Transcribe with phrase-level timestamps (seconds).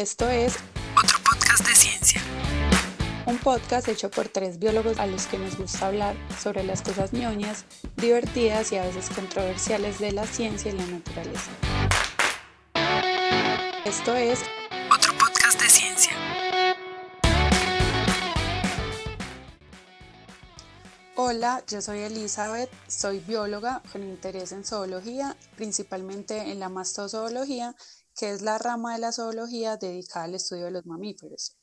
[0.00, 0.54] Esto es
[0.96, 2.22] otro podcast de ciencia.
[3.26, 7.12] Un podcast hecho por tres biólogos a los que nos gusta hablar sobre las cosas
[7.12, 7.66] ñoñas,
[7.98, 11.50] divertidas y a veces controversiales de la ciencia y la naturaleza.
[13.84, 14.40] Esto es
[14.90, 16.12] otro podcast de ciencia.
[21.14, 27.76] Hola, yo soy Elizabeth, soy bióloga con interés en zoología, principalmente en la mastozoología
[28.18, 31.56] que es la rama de la zoología dedicada al estudio de los mamíferos.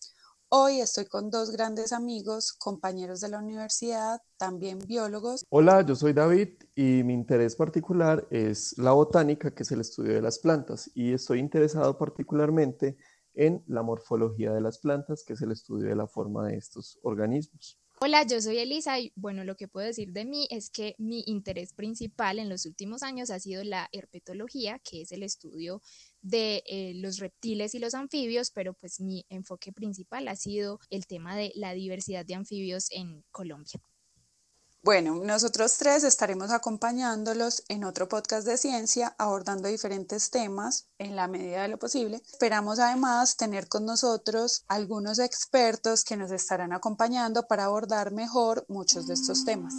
[0.50, 5.44] Hoy estoy con dos grandes amigos, compañeros de la universidad, también biólogos.
[5.50, 10.14] Hola, yo soy David y mi interés particular es la botánica, que es el estudio
[10.14, 12.98] de las plantas, y estoy interesado particularmente
[13.34, 16.98] en la morfología de las plantas, que es el estudio de la forma de estos
[17.04, 17.78] organismos.
[18.00, 21.24] Hola, yo soy Elisa y bueno, lo que puedo decir de mí es que mi
[21.26, 25.82] interés principal en los últimos años ha sido la herpetología, que es el estudio
[26.22, 31.08] de eh, los reptiles y los anfibios, pero pues mi enfoque principal ha sido el
[31.08, 33.82] tema de la diversidad de anfibios en Colombia.
[34.84, 41.28] Bueno, nosotros tres estaremos acompañándolos en otro podcast de ciencia abordando diferentes temas en la
[41.28, 42.22] medida de lo posible.
[42.32, 49.08] Esperamos además tener con nosotros algunos expertos que nos estarán acompañando para abordar mejor muchos
[49.08, 49.74] de estos temas.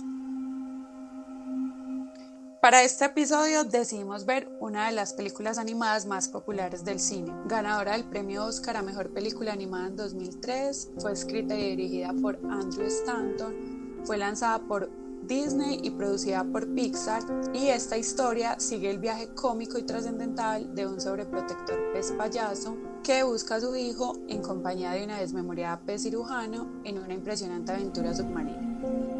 [2.68, 7.32] Para este episodio decidimos ver una de las películas animadas más populares del cine.
[7.46, 12.38] Ganadora del premio Oscar a Mejor Película Animada en 2003, fue escrita y dirigida por
[12.44, 14.90] Andrew Stanton fue lanzada por
[15.22, 17.22] Disney y producida por Pixar
[17.54, 23.22] y esta historia sigue el viaje cómico y trascendental de un sobreprotector pez payaso que
[23.22, 28.14] busca a su hijo en compañía de una desmemoriada pez cirujano en una impresionante aventura
[28.14, 29.17] submarina.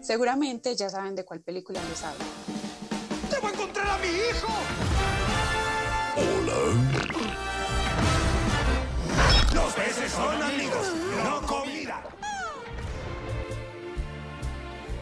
[0.00, 2.24] Seguramente ya saben de cuál película les hablo.
[3.30, 4.48] ¡Debo encontrar a mi hijo!
[6.16, 6.58] Hola.
[9.54, 10.92] Los peces son amigos,
[11.24, 12.04] no comida.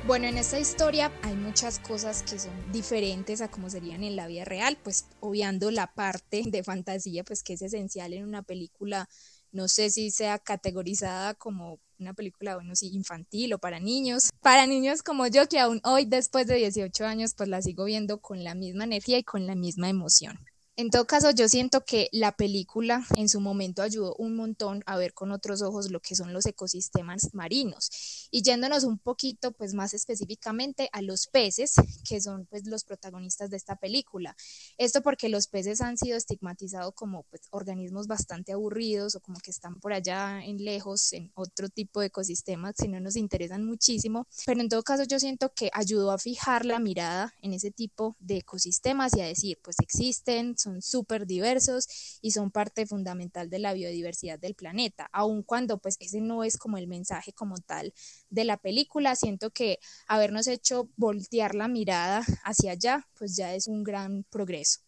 [0.07, 4.29] Bueno, en esta historia hay muchas cosas que son diferentes a como serían en la
[4.29, 9.09] vida real, pues obviando la parte de fantasía, pues que es esencial en una película,
[9.51, 14.31] no sé si sea categorizada como una película, bueno, sí, infantil o para niños.
[14.41, 18.19] Para niños como yo, que aún hoy, después de 18 años, pues la sigo viendo
[18.21, 20.39] con la misma energía y con la misma emoción.
[20.79, 24.99] En todo caso, yo siento que la película en su momento ayudó un montón a
[24.99, 28.29] ver con otros ojos lo que son los ecosistemas marinos.
[28.31, 31.77] Y yéndonos un poquito, pues más específicamente a los peces,
[32.07, 34.37] que son pues los protagonistas de esta película.
[34.77, 39.53] Esto porque los peces han sido estigmatizados como pues organismos bastante aburridos o como que
[39.53, 44.27] están por allá en lejos en otro tipo de ecosistemas, si no nos interesan muchísimo.
[44.45, 48.15] Pero en todo caso, yo siento que ayudó a fijar la mirada en ese tipo
[48.21, 53.61] de ecosistemas y a decir, pues existen, son súper diversos y son parte fundamental de
[53.61, 57.95] la biodiversidad del planeta, aun cuando pues ese no es como el mensaje como tal
[58.31, 59.79] de la película, siento que
[60.09, 64.81] habernos hecho voltear la mirada hacia allá pues ya es un gran progreso.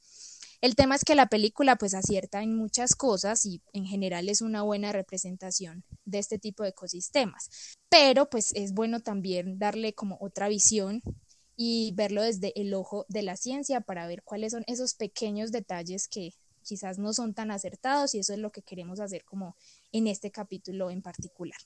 [0.60, 4.42] El tema es que la película pues acierta en muchas cosas y en general es
[4.42, 10.18] una buena representación de este tipo de ecosistemas, pero pues es bueno también darle como
[10.20, 11.00] otra visión
[11.60, 16.06] y verlo desde el ojo de la ciencia para ver cuáles son esos pequeños detalles
[16.06, 16.32] que
[16.62, 19.56] quizás no son tan acertados y eso es lo que queremos hacer como
[19.90, 21.58] en este capítulo en particular.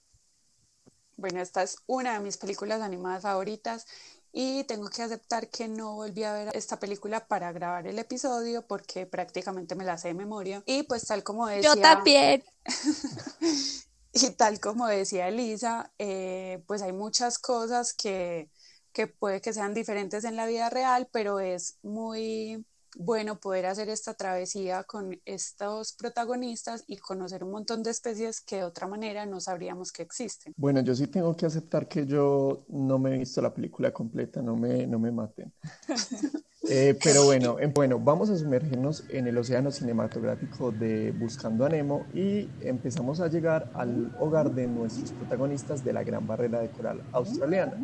[1.18, 3.84] Bueno, esta es una de mis películas animadas favoritas
[4.32, 8.66] y tengo que aceptar que no volví a ver esta película para grabar el episodio
[8.66, 11.74] porque prácticamente me la sé de memoria y pues tal como decía...
[11.74, 12.42] Yo también.
[14.14, 18.48] y tal como decía Elisa, eh, pues hay muchas cosas que
[18.92, 22.64] que puede que sean diferentes en la vida real, pero es muy
[22.96, 28.56] bueno poder hacer esta travesía con estos protagonistas y conocer un montón de especies que
[28.56, 30.52] de otra manera no sabríamos que existen.
[30.56, 34.42] Bueno, yo sí tengo que aceptar que yo no me he visto la película completa,
[34.42, 35.52] no me, no me maten.
[36.68, 42.06] Eh, pero bueno, bueno, vamos a sumergirnos en el océano cinematográfico de Buscando a Nemo
[42.14, 47.02] y empezamos a llegar al hogar de nuestros protagonistas de la Gran Barrera de Coral
[47.12, 47.74] australiana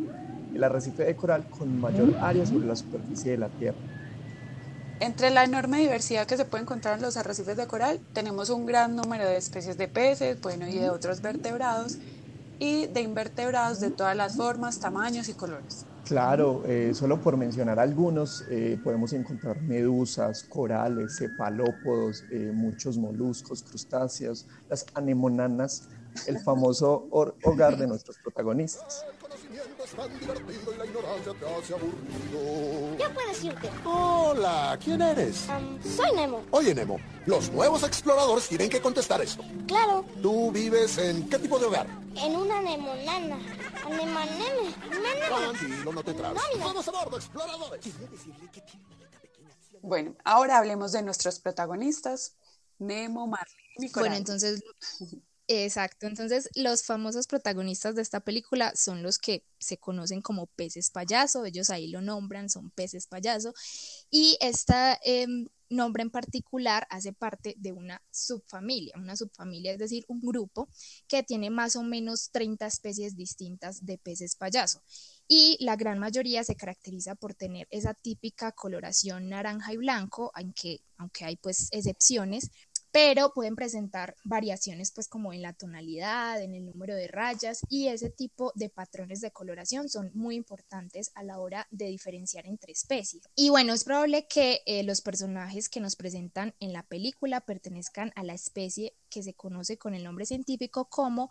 [0.53, 3.77] el arrecife de coral con mayor área sobre la superficie de la Tierra.
[4.99, 8.65] Entre la enorme diversidad que se puede encontrar en los arrecifes de coral, tenemos un
[8.65, 11.97] gran número de especies de peces, bueno, y de otros vertebrados,
[12.59, 15.85] y de invertebrados de todas las formas, tamaños y colores.
[16.09, 23.61] Claro, eh, solo por mencionar algunos, eh, podemos encontrar medusas, corales, cefalópodos, eh, muchos moluscos,
[23.61, 25.87] crustáceos, las anemonanas,
[26.25, 29.05] el famoso hogar de nuestros protagonistas.
[29.21, 32.97] conocimiento es tan divertido y la ignorancia te hace aburrido.
[32.97, 33.69] Ya puedes irte.
[33.85, 35.47] Hola, ¿quién eres?
[35.47, 36.41] Um, soy Nemo.
[36.49, 36.97] Oye, Nemo,
[37.27, 39.43] los nuevos exploradores tienen que contestar esto.
[39.67, 41.85] Claro, ¿Tú vives en qué tipo de hogar?
[42.15, 43.37] en una nemonana.
[43.93, 44.75] Anemaneme.
[44.89, 45.27] Nana.
[45.27, 46.41] Tranquilo, no te trabes.
[46.59, 47.85] Vamos a bordo, exploradores.
[49.81, 52.35] Bueno, ahora hablemos de nuestros protagonistas,
[52.79, 54.61] Nemo, Marley y Bueno, entonces,
[55.47, 56.05] exacto.
[56.05, 61.45] Entonces, los famosos protagonistas de esta película son los que se conocen como peces payaso.
[61.45, 63.53] Ellos ahí lo nombran, son peces payaso.
[64.09, 64.97] Y este
[65.69, 68.93] nombre en particular hace parte de una subfamilia.
[68.97, 70.69] Una subfamilia, es decir, un grupo
[71.07, 74.81] que tiene más o menos 30 especies distintas de peces payaso.
[75.27, 80.81] Y la gran mayoría se caracteriza por tener esa típica coloración naranja y blanco, aunque,
[80.97, 82.49] aunque hay pues excepciones,
[82.91, 87.87] pero pueden presentar variaciones pues como en la tonalidad, en el número de rayas y
[87.87, 92.71] ese tipo de patrones de coloración son muy importantes a la hora de diferenciar entre
[92.71, 93.23] especies.
[93.35, 98.11] Y bueno, es probable que eh, los personajes que nos presentan en la película pertenezcan
[98.15, 101.29] a la especie que se conoce con el nombre científico como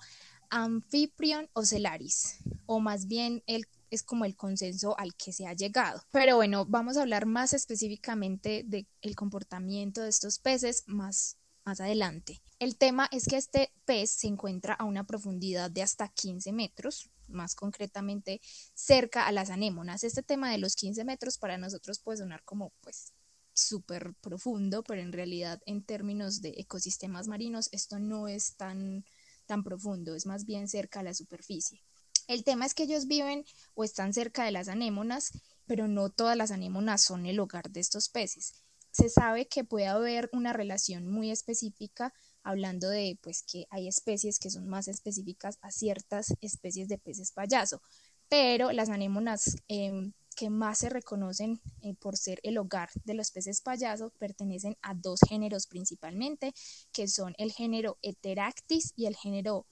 [0.50, 3.42] Amphiprion ocellaris, o más bien
[3.90, 6.02] es como el consenso al que se ha llegado.
[6.10, 11.36] Pero bueno, vamos a hablar más específicamente del comportamiento de estos peces más,
[11.68, 12.40] más adelante.
[12.58, 17.10] El tema es que este pez se encuentra a una profundidad de hasta 15 metros,
[17.28, 18.40] más concretamente
[18.72, 20.02] cerca a las anémonas.
[20.02, 23.12] Este tema de los 15 metros para nosotros puede sonar como pues
[23.52, 29.04] súper profundo, pero en realidad en términos de ecosistemas marinos esto no es tan,
[29.44, 31.82] tan profundo, es más bien cerca a la superficie.
[32.28, 33.44] El tema es que ellos viven
[33.74, 35.32] o están cerca de las anémonas,
[35.66, 38.54] pero no todas las anémonas son el hogar de estos peces.
[38.98, 42.12] Se sabe que puede haber una relación muy específica
[42.42, 47.30] hablando de pues que hay especies que son más específicas a ciertas especies de peces
[47.30, 47.80] payaso,
[48.28, 53.30] pero las anémonas eh, que más se reconocen eh, por ser el hogar de los
[53.30, 56.52] peces payaso pertenecen a dos géneros principalmente,
[56.90, 59.64] que son el género Heteractis y el género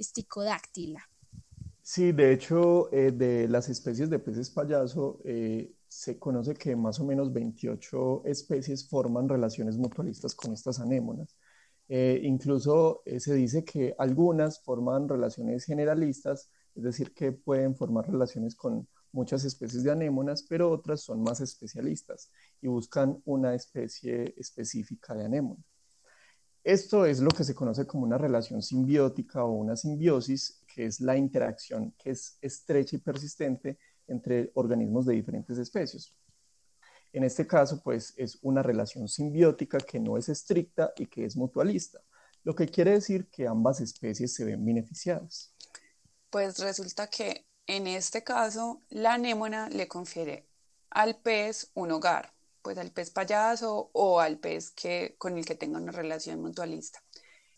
[0.00, 1.10] Sticodáctila.
[1.82, 7.00] Sí, de hecho, eh, de las especies de peces payaso, eh, se conoce que más
[7.00, 11.36] o menos 28 especies forman relaciones mutualistas con estas anémonas.
[11.88, 18.10] Eh, incluso eh, se dice que algunas forman relaciones generalistas, es decir, que pueden formar
[18.10, 22.30] relaciones con muchas especies de anémonas, pero otras son más especialistas
[22.60, 25.64] y buscan una especie específica de anémona.
[26.62, 31.00] Esto es lo que se conoce como una relación simbiótica o una simbiosis, que es
[31.00, 36.14] la interacción que es estrecha y persistente entre organismos de diferentes especies.
[37.12, 41.36] En este caso, pues es una relación simbiótica que no es estricta y que es
[41.36, 42.00] mutualista,
[42.44, 45.54] lo que quiere decir que ambas especies se ven beneficiadas.
[46.30, 50.48] Pues resulta que en este caso la anémona le confiere
[50.90, 52.32] al pez un hogar,
[52.62, 57.02] pues al pez payaso o al pez que, con el que tenga una relación mutualista.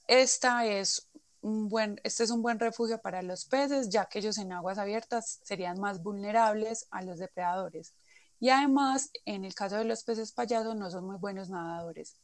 [0.07, 1.10] Esta es
[1.43, 4.79] un buen, este es un buen refugio para los peces, ya que ellos en aguas
[4.79, 7.95] abiertas serían más vulnerables a los depredadores.
[8.41, 12.17] Y además, en el caso de los peces payasos, no son muy buenos nadadores.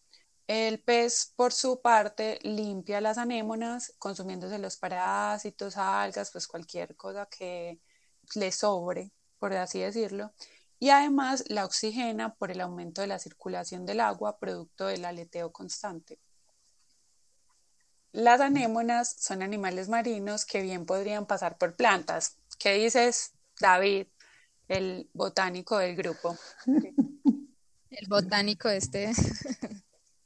[0.47, 7.27] El pez, por su parte, limpia las anémonas, consumiéndose los parásitos, algas, pues cualquier cosa
[7.27, 7.81] que
[8.35, 10.33] le sobre, por así decirlo.
[10.79, 15.53] Y además la oxigena por el aumento de la circulación del agua, producto del aleteo
[15.53, 16.19] constante.
[18.17, 22.39] Las anémonas son animales marinos que bien podrían pasar por plantas.
[22.59, 24.07] ¿Qué dices, David,
[24.69, 26.35] el botánico del grupo?
[27.91, 29.13] El botánico este.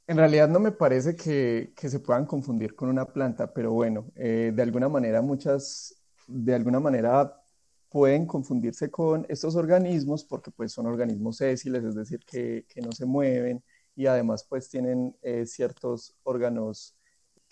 [0.07, 4.07] En realidad no me parece que, que se puedan confundir con una planta, pero bueno,
[4.15, 5.95] eh, de alguna manera muchas,
[6.29, 7.43] de alguna manera
[7.89, 12.93] pueden confundirse con estos organismos porque pues son organismos sésiles, es decir, que, que no
[12.93, 13.65] se mueven
[13.97, 16.97] y además pues tienen eh, ciertos órganos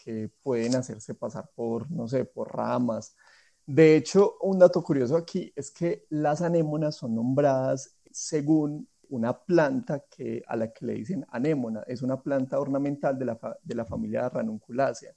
[0.02, 3.14] que pueden hacerse pasar por, no sé, por ramas.
[3.66, 10.04] De hecho, un dato curioso aquí es que las anémonas son nombradas según una planta
[10.10, 11.82] que, a la que le dicen anémona.
[11.86, 15.14] Es una planta ornamental de la, de la familia Ranunculaceae.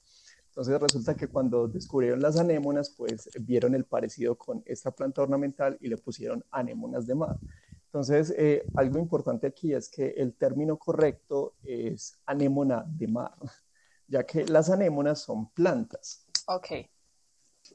[0.47, 5.77] Entonces resulta que cuando descubrieron las anémonas, pues vieron el parecido con esta planta ornamental
[5.79, 7.37] y le pusieron anémonas de mar.
[7.85, 13.35] Entonces, eh, algo importante aquí es que el término correcto es anémona de mar,
[14.11, 16.25] ya que las anémonas son plantas.
[16.45, 16.67] Ok.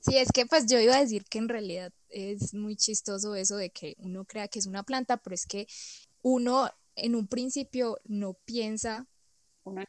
[0.03, 3.57] Sí, es que pues yo iba a decir que en realidad es muy chistoso eso
[3.57, 5.67] de que uno crea que es una planta, pero es que
[6.23, 9.09] uno en un principio no piensa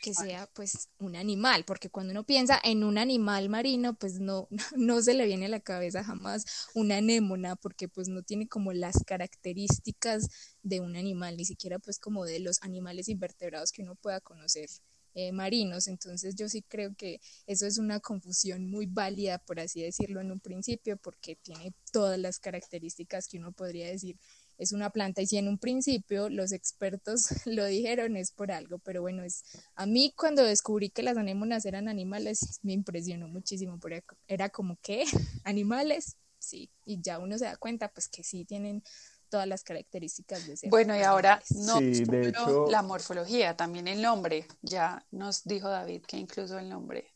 [0.01, 0.27] que animal.
[0.27, 5.01] sea pues un animal, porque cuando uno piensa en un animal marino, pues no, no
[5.01, 9.04] se le viene a la cabeza jamás una anémona, porque pues no tiene como las
[9.06, 10.30] características
[10.63, 14.70] de un animal, ni siquiera pues como de los animales invertebrados que uno pueda conocer
[15.18, 15.88] eh, marinos.
[15.88, 20.32] Entonces yo sí creo que eso es una confusión muy válida, por así decirlo, en
[20.32, 24.20] un principio, porque tiene todas las características que uno podría decir
[24.60, 25.24] es una planta.
[25.24, 29.44] Y si en un principio los expertos lo dijeron es por algo, pero bueno, es
[29.74, 34.78] a mí cuando descubrí que las anémonas eran animales me impresionó muchísimo, porque era como
[34.84, 35.04] que
[35.46, 38.84] animales, sí, y ya uno se da cuenta pues que sí tienen
[39.29, 43.55] todas las características de ser Bueno, y ahora no Sí, solo de hecho- la morfología,
[43.55, 44.46] también el nombre.
[44.62, 47.13] Ya nos dijo David que incluso el nombre.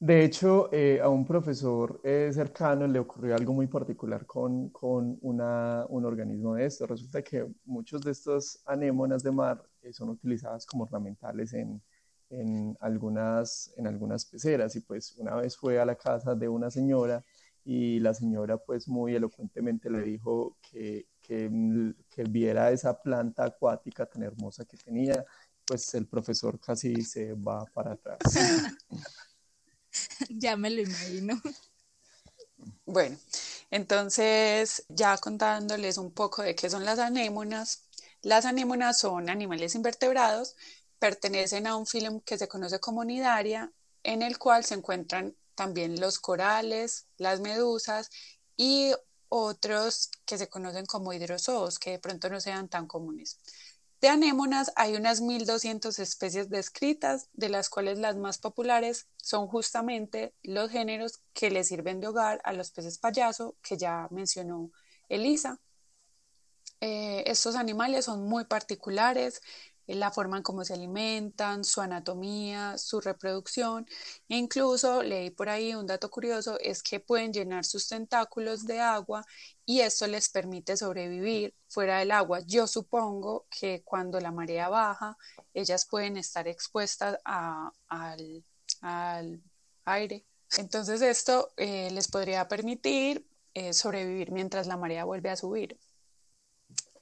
[0.00, 5.18] De hecho, eh, a un profesor eh, cercano le ocurrió algo muy particular con, con
[5.22, 6.88] una, un organismo de estos.
[6.88, 11.82] Resulta que muchos de estos anémonas de mar eh, son utilizadas como ornamentales en,
[12.30, 14.76] en algunas, en algunas peceras.
[14.76, 17.24] Y pues una vez fue a la casa de una señora
[17.64, 21.50] y la señora pues muy elocuentemente le dijo que, que,
[22.08, 25.24] que viera esa planta acuática tan hermosa que tenía.
[25.66, 28.18] Pues el profesor casi se va para atrás.
[30.30, 31.40] ya me lo imagino.
[32.86, 33.18] Bueno,
[33.70, 37.82] entonces ya contándoles un poco de qué son las anémonas.
[38.22, 40.56] Las anémonas son animales invertebrados,
[40.98, 43.70] pertenecen a un filo que se conoce como nidaria,
[44.02, 48.10] en el cual se encuentran también los corales, las medusas
[48.56, 48.92] y
[49.28, 53.40] otros que se conocen como hidrozoos, que de pronto no sean tan comunes.
[54.00, 60.32] De anémonas hay unas 1200 especies descritas, de las cuales las más populares son justamente
[60.44, 64.70] los géneros que le sirven de hogar a los peces payaso, que ya mencionó
[65.08, 65.58] Elisa.
[66.80, 69.42] Eh, estos animales son muy particulares,
[69.96, 73.86] la forma en cómo se alimentan, su anatomía, su reproducción.
[74.28, 78.80] E incluso leí por ahí un dato curioso, es que pueden llenar sus tentáculos de
[78.80, 79.24] agua
[79.64, 82.40] y esto les permite sobrevivir fuera del agua.
[82.40, 85.16] Yo supongo que cuando la marea baja,
[85.54, 88.44] ellas pueden estar expuestas al,
[88.80, 89.42] al
[89.84, 90.24] aire.
[90.56, 95.78] Entonces esto eh, les podría permitir eh, sobrevivir mientras la marea vuelve a subir.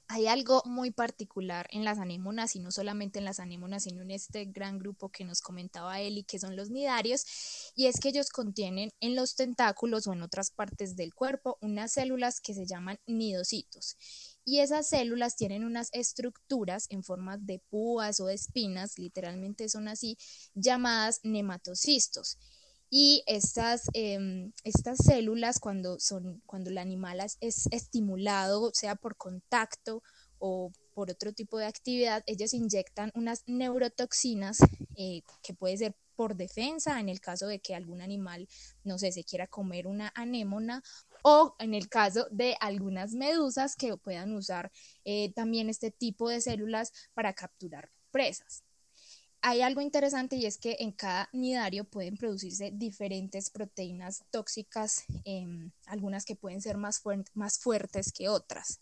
[0.09, 4.11] Hay algo muy particular en las anémonas y no solamente en las anémonas, sino en
[4.11, 7.25] este gran grupo que nos comentaba Eli, que son los nidarios,
[7.75, 11.91] y es que ellos contienen en los tentáculos o en otras partes del cuerpo unas
[11.91, 13.97] células que se llaman nidocitos.
[14.45, 20.17] Y esas células tienen unas estructuras en forma de púas o espinas, literalmente son así,
[20.55, 22.37] llamadas nematocistos.
[22.89, 29.17] Y estas, em, estas células, cuando, son, cuando el animal es, es estimulado, sea por
[29.17, 30.03] contacto
[30.39, 34.59] o por otro tipo de actividad, ellos inyectan unas neurotoxinas
[34.95, 38.47] eh, que puede ser por defensa, en el caso de que algún animal,
[38.83, 40.81] no sé, se quiera comer una anémona,
[41.21, 44.71] o en el caso de algunas medusas que puedan usar
[45.05, 48.63] eh, también este tipo de células para capturar presas
[49.41, 55.45] hay algo interesante y es que en cada nidario pueden producirse diferentes proteínas tóxicas, eh,
[55.85, 57.01] algunas que pueden ser más,
[57.33, 58.81] más fuertes que otras.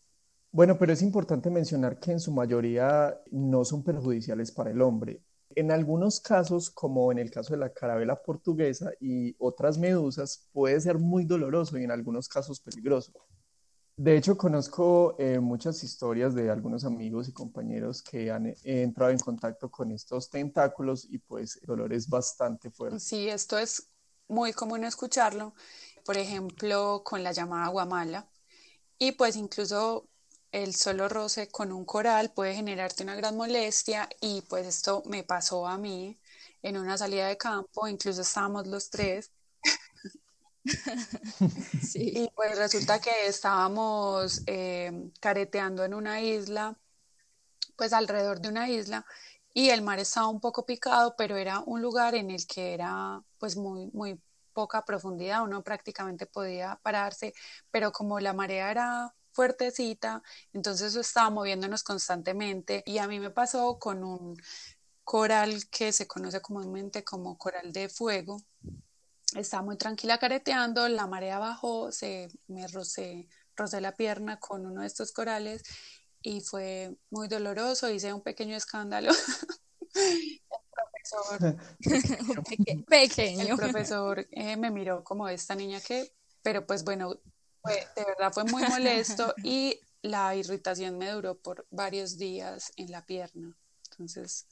[0.51, 5.21] Bueno, pero es importante mencionar que en su mayoría no son perjudiciales para el hombre.
[5.49, 10.79] En algunos casos, como en el caso de la carabela portuguesa y otras medusas, puede
[10.79, 13.11] ser muy doloroso y en algunos casos peligroso.
[13.97, 19.11] De hecho, conozco eh, muchas historias de algunos amigos y compañeros que han eh, entrado
[19.11, 22.99] en contacto con estos tentáculos y pues el dolor es bastante fuerte.
[22.99, 23.87] Sí, esto es
[24.27, 25.53] muy común escucharlo,
[26.03, 28.27] por ejemplo, con la llamada guamala.
[28.97, 30.09] Y pues incluso
[30.51, 35.23] el solo roce con un coral puede generarte una gran molestia y pues esto me
[35.23, 36.17] pasó a mí
[36.61, 39.31] en una salida de campo, incluso estábamos los tres
[41.95, 46.77] Y pues resulta que estábamos eh, careteando en una isla,
[47.75, 49.05] pues alrededor de una isla,
[49.53, 53.21] y el mar estaba un poco picado, pero era un lugar en el que era
[53.37, 54.19] pues muy, muy
[54.53, 57.33] poca profundidad, uno prácticamente podía pararse,
[57.71, 63.31] pero como la marea era fuertecita, entonces eso estaba moviéndonos constantemente y a mí me
[63.31, 64.37] pasó con un
[65.03, 68.41] coral que se conoce comúnmente como coral de fuego,
[69.35, 74.81] estaba muy tranquila careteando, la marea bajó, se me rocé, rocé la pierna con uno
[74.81, 75.63] de estos corales
[76.21, 79.11] y fue muy doloroso, hice un pequeño escándalo.
[79.95, 81.57] el profesor,
[82.49, 83.41] Peque pequeño.
[83.41, 86.11] el profesor eh, me miró como esta niña que,
[86.41, 87.19] pero pues bueno,
[87.61, 92.91] fue, de verdad fue muy molesto y la irritación me duró por varios días en
[92.91, 93.57] la pierna.
[93.91, 94.45] Entonces,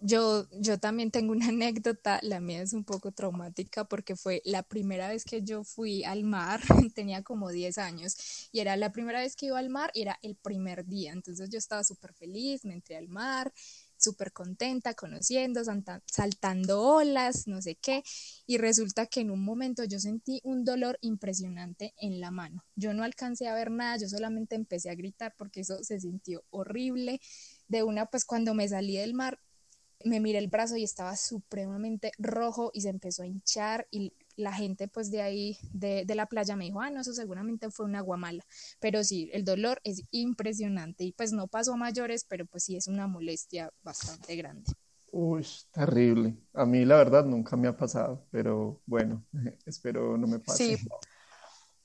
[0.00, 4.62] Yo, yo también tengo una anécdota, la mía es un poco traumática porque fue la
[4.62, 6.60] primera vez que yo fui al mar,
[6.94, 10.18] tenía como 10 años y era la primera vez que iba al mar y era
[10.22, 13.52] el primer día, entonces yo estaba súper feliz, me entré al mar,
[13.98, 15.62] súper contenta, conociendo,
[16.06, 18.02] saltando olas, no sé qué,
[18.46, 22.64] y resulta que en un momento yo sentí un dolor impresionante en la mano.
[22.74, 26.42] Yo no alcancé a ver nada, yo solamente empecé a gritar porque eso se sintió
[26.50, 27.20] horrible.
[27.68, 29.38] De una, pues cuando me salí del mar,
[30.04, 34.52] me miré el brazo y estaba supremamente rojo y se empezó a hinchar y la
[34.52, 37.86] gente pues de ahí, de, de, la playa me dijo, ah, no, eso seguramente fue
[37.86, 38.44] una guamala,
[38.80, 42.76] pero sí, el dolor es impresionante y pues no pasó a mayores, pero pues sí
[42.76, 44.72] es una molestia bastante grande.
[45.12, 46.34] Uy, terrible.
[46.54, 49.24] A mí la verdad nunca me ha pasado, pero bueno,
[49.66, 50.76] espero no me pase.
[50.78, 50.88] Sí.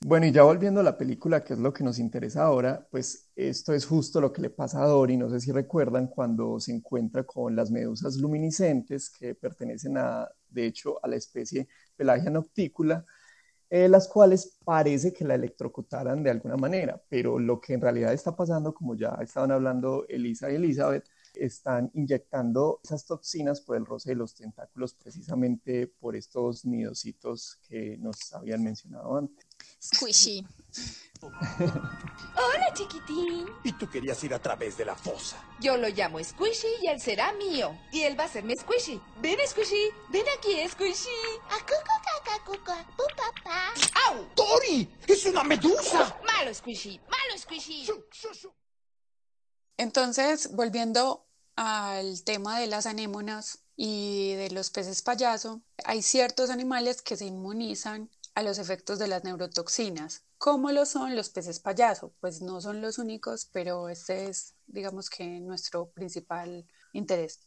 [0.05, 3.31] Bueno, y ya volviendo a la película, que es lo que nos interesa ahora, pues
[3.35, 6.71] esto es justo lo que le pasa a Dory, no sé si recuerdan, cuando se
[6.71, 13.05] encuentra con las medusas luminiscentes que pertenecen a, de hecho, a la especie Pelagia noctícula,
[13.69, 18.13] eh, las cuales parece que la electrocutaran de alguna manera, pero lo que en realidad
[18.13, 21.05] está pasando, como ya estaban hablando Elisa y Elizabeth,
[21.39, 27.97] están inyectando esas toxinas por el roce de los tentáculos precisamente por estos nidositos que
[27.97, 29.45] nos habían mencionado antes.
[29.81, 30.45] Squishy.
[31.21, 33.47] Hola, chiquitín.
[33.63, 35.37] Y tú querías ir a través de la fosa.
[35.59, 37.77] Yo lo llamo Squishy y él será mío.
[37.91, 39.01] Y él va a ser mi Squishy.
[39.21, 39.89] Ven, Squishy.
[40.09, 41.09] Ven aquí, Squishy.
[43.15, 43.73] papá.
[44.07, 44.25] ¡Au!
[44.35, 44.89] ¡Tori!
[45.07, 46.19] ¡Es una medusa!
[46.25, 46.99] Malo, Squishy.
[47.09, 47.87] Malo, Squishy.
[49.77, 51.26] Entonces, volviendo
[51.57, 57.25] al tema de las anémonas y de los peces payaso, hay ciertos animales que se
[57.25, 60.23] inmunizan a los efectos de las neurotoxinas.
[60.37, 62.13] ¿Cómo lo son los peces payaso?
[62.21, 67.39] Pues no son los únicos, pero este es, digamos que, nuestro principal interés.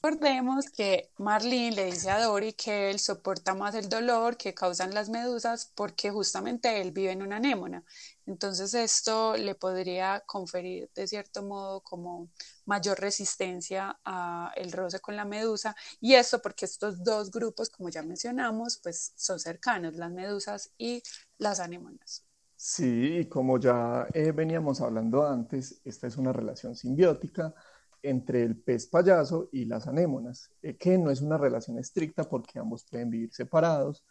[0.00, 4.94] Recordemos que Marlene le dice a Dory que él soporta más el dolor que causan
[4.94, 7.82] las medusas porque justamente él vive en una anémona.
[8.26, 12.28] Entonces esto le podría conferir de cierto modo como
[12.66, 17.88] mayor resistencia a el roce con la medusa y esto porque estos dos grupos, como
[17.88, 21.02] ya mencionamos, pues son cercanos, las medusas y
[21.38, 22.26] las anémonas.
[22.56, 27.54] Sí, como ya eh, veníamos hablando antes, esta es una relación simbiótica
[28.02, 32.58] entre el pez payaso y las anémonas, eh, que no es una relación estricta porque
[32.58, 34.04] ambos pueden vivir separados,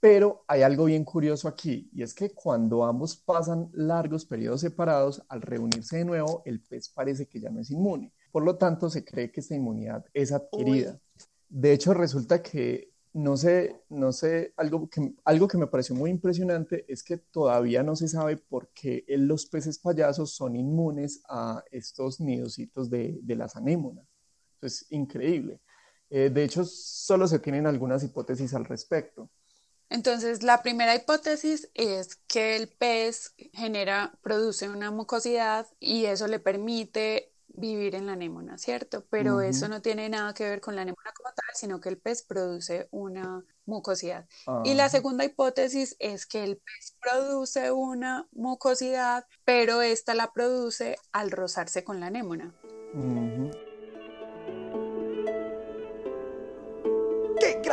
[0.00, 5.22] pero hay algo bien curioso aquí, y es que cuando ambos pasan largos periodos separados,
[5.28, 8.12] al reunirse de nuevo, el pez parece que ya no es inmune.
[8.32, 10.98] Por lo tanto, se cree que esta inmunidad es adquirida.
[11.48, 16.10] De hecho, resulta que no sé, no sé, algo que, algo que me pareció muy
[16.10, 21.64] impresionante es que todavía no se sabe por qué los peces payasos son inmunes a
[21.72, 24.06] estos nidositos de, de las anémonas.
[24.62, 25.60] es increíble.
[26.08, 29.30] Eh, de hecho, solo se tienen algunas hipótesis al respecto.
[29.90, 36.38] Entonces, la primera hipótesis es que el pez genera, produce una mucosidad y eso le
[36.38, 39.04] permite vivir en la anémona, ¿cierto?
[39.10, 41.98] Pero eso no tiene nada que ver con la anémona como tal, sino que el
[41.98, 44.26] pez produce una mucosidad.
[44.64, 44.88] Y la ah.
[44.88, 51.82] segunda hipótesis es que el pez produce una mucosidad, pero esta la produce al rozarse
[51.82, 52.54] con la anémona.
[52.92, 53.69] ¡Qué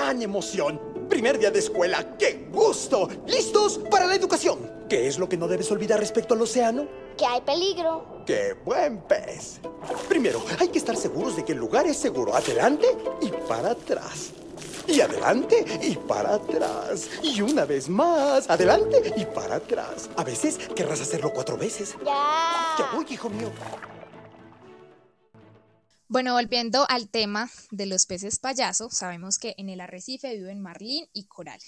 [0.07, 0.79] gran emoción!
[1.09, 3.09] Primer día de escuela, ¡qué gusto!
[3.27, 4.85] ¿Listos para la educación?
[4.87, 6.87] ¿Qué es lo que no debes olvidar respecto al océano?
[7.17, 8.23] Que hay peligro.
[8.25, 9.59] ¡Qué buen pez!
[10.07, 12.33] Primero, hay que estar seguros de que el lugar es seguro.
[12.33, 12.87] Adelante
[13.19, 14.31] y para atrás.
[14.87, 17.09] Y adelante y para atrás.
[17.21, 20.09] Y una vez más, adelante y para atrás.
[20.15, 21.97] A veces querrás hacerlo cuatro veces.
[22.05, 22.75] Ya.
[22.79, 23.51] Ya voy, hijo mío.
[26.09, 31.05] Bueno, volviendo al tema de los peces payaso, sabemos que en el arrecife viven marlín
[31.11, 31.59] y coral.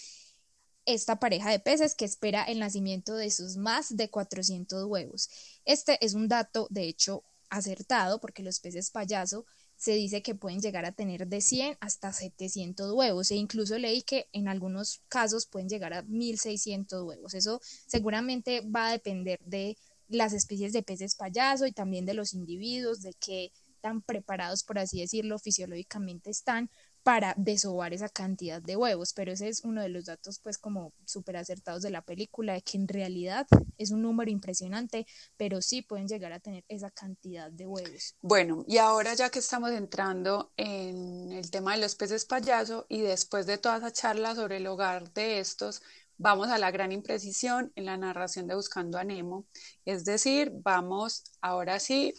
[0.86, 5.30] Esta pareja de peces que espera el nacimiento de sus más de 400 huevos.
[5.65, 10.62] Este es un dato, de hecho, acertado porque los peces payaso se dice que pueden
[10.62, 15.47] llegar a tener de 100 hasta 700 huevos e incluso leí que en algunos casos
[15.47, 17.34] pueden llegar a 1600 huevos.
[17.34, 22.34] Eso seguramente va a depender de las especies de peces payaso y también de los
[22.34, 26.70] individuos, de que tan preparados, por así decirlo, fisiológicamente están
[27.04, 30.94] para desovar esa cantidad de huevos, pero ese es uno de los datos pues como
[31.06, 35.82] súper acertados de la película, de que en realidad es un número impresionante, pero sí
[35.82, 38.15] pueden llegar a tener esa cantidad de huevos.
[38.22, 43.02] Bueno, y ahora ya que estamos entrando en el tema de los peces payaso y
[43.02, 45.82] después de toda esa charla sobre el hogar de estos,
[46.18, 49.46] vamos a la gran imprecisión en la narración de Buscando a Nemo,
[49.86, 52.13] es decir, vamos ahora sí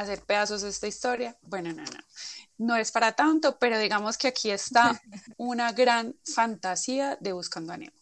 [0.00, 1.36] hacer pedazos esta historia.
[1.42, 2.00] Bueno, no, no,
[2.58, 5.00] no es para tanto, pero digamos que aquí está
[5.36, 7.96] una gran fantasía de Buscando a Nemo.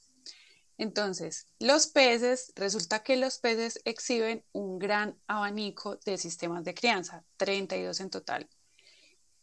[0.78, 7.24] Entonces, los peces, resulta que los peces exhiben un gran abanico de sistemas de crianza,
[7.36, 8.48] 32 en total.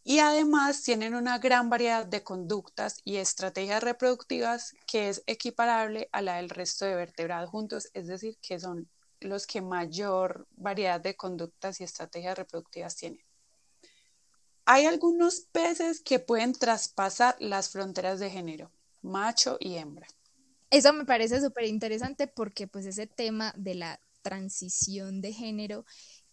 [0.03, 6.23] Y además tienen una gran variedad de conductas y estrategias reproductivas que es equiparable a
[6.23, 8.89] la del resto de vertebrados juntos, es decir, que son
[9.21, 13.21] los que mayor variedad de conductas y estrategias reproductivas tienen.
[14.65, 20.07] Hay algunos peces que pueden traspasar las fronteras de género, macho y hembra.
[20.69, 25.85] Eso me parece súper interesante porque pues ese tema de la transición de género,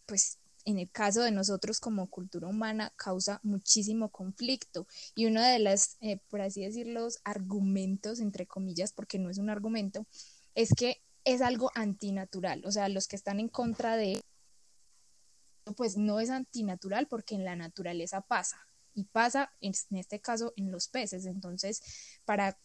[0.05, 5.61] pues en el caso de nosotros como cultura humana causa muchísimo conflicto y uno de
[5.61, 10.07] los, eh, por así decirlo, argumentos, entre comillas, porque no es un argumento,
[10.55, 14.23] es que es algo antinatural, o sea, los que están en contra de
[15.77, 20.71] pues no es antinatural porque en la naturaleza pasa y pasa en este caso en
[20.71, 21.27] los peces.
[21.27, 21.83] Entonces,
[22.25, 22.57] para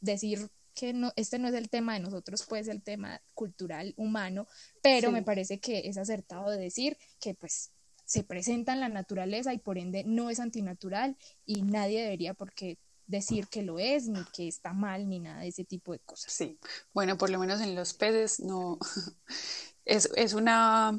[0.00, 4.46] decir que no, este no es el tema de nosotros, pues el tema cultural humano,
[4.82, 7.72] pero me parece que es acertado de decir que pues
[8.04, 12.78] se presenta en la naturaleza y por ende no es antinatural y nadie debería porque
[13.10, 16.32] decir que lo es, ni que está mal, ni nada de ese tipo de cosas.
[16.32, 16.58] Sí,
[16.94, 18.78] bueno, por lo menos en los peces no
[19.84, 20.98] es, es una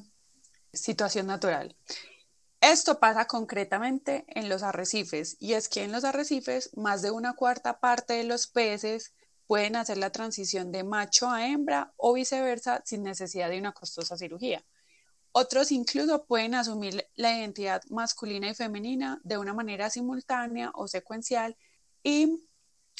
[0.73, 1.75] situación natural.
[2.59, 7.33] Esto pasa concretamente en los arrecifes y es que en los arrecifes más de una
[7.33, 9.13] cuarta parte de los peces
[9.47, 14.15] pueden hacer la transición de macho a hembra o viceversa sin necesidad de una costosa
[14.15, 14.63] cirugía.
[15.33, 21.57] Otros incluso pueden asumir la identidad masculina y femenina de una manera simultánea o secuencial
[22.03, 22.47] y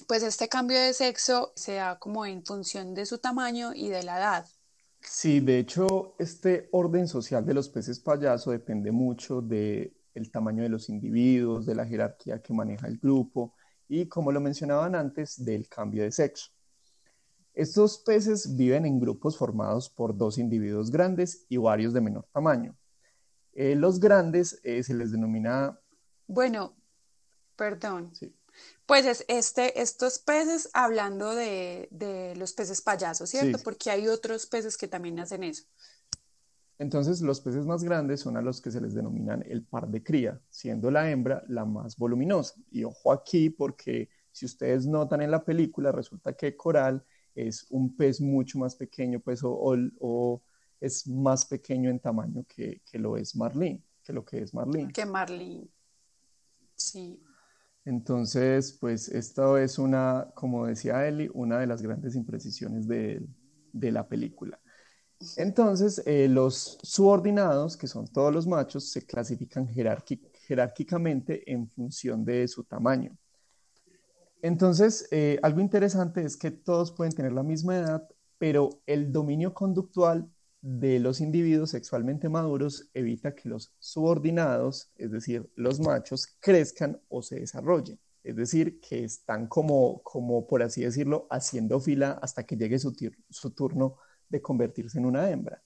[0.08, 4.04] pues este cambio de sexo se da como en función de su tamaño y de
[4.04, 4.46] la edad.
[5.02, 9.92] Sí, de hecho, este orden social de los peces payaso depende mucho del
[10.32, 13.56] tamaño de los individuos, de la jerarquía que maneja el grupo
[13.88, 16.52] y, como lo mencionaban antes, del cambio de sexo.
[17.54, 22.78] Estos peces viven en grupos formados por dos individuos grandes y varios de menor tamaño.
[23.54, 25.78] Eh, los grandes eh, se les denomina...
[26.28, 26.74] Bueno,
[27.58, 28.16] perdón.
[28.16, 28.34] Sí.
[28.86, 33.58] Pues es este, estos peces, hablando de, los peces payasos, ¿cierto?
[33.64, 35.64] Porque hay otros peces que también hacen eso.
[36.82, 40.02] Entonces, los peces más grandes son a los que se les denominan el par de
[40.02, 42.56] cría, siendo la hembra la más voluminosa.
[42.72, 47.96] Y ojo aquí, porque si ustedes notan en la película, resulta que Coral es un
[47.96, 50.42] pez mucho más pequeño, pues, o,
[50.80, 54.92] es más pequeño en tamaño que, que, lo es Marlene, que lo que es Marlene.
[54.92, 55.68] Que Marlene,
[56.76, 57.22] sí.
[57.86, 63.26] Entonces, pues esto es una, como decía Eli, una de las grandes imprecisiones de,
[63.74, 64.60] la película.
[65.38, 72.48] Entonces, eh, los subordinados, que son todos los machos, se clasifican jerárquicamente en función de
[72.48, 73.18] su tamaño.
[74.42, 79.54] Entonces, eh, algo interesante es que todos pueden tener la misma edad, pero el dominio
[79.54, 80.28] conductual
[80.62, 87.22] de los individuos sexualmente maduros evita que los subordinados, es decir, los machos, crezcan o
[87.24, 88.00] se desarrollen.
[88.24, 92.94] Es decir, que están como, como por así decirlo, haciendo fila hasta que llegue su,
[93.56, 93.98] turno
[94.30, 95.64] de convertirse en una hembra.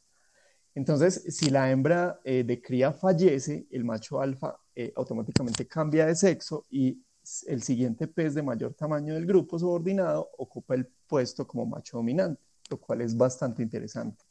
[0.74, 6.16] Entonces, si la hembra eh, de cría fallece, el macho alfa eh, automáticamente cambia de
[6.16, 7.02] sexo y
[7.48, 12.42] el siguiente pez de mayor tamaño del grupo subordinado ocupa el puesto como macho dominante,
[12.70, 14.25] lo cual es bastante interesante.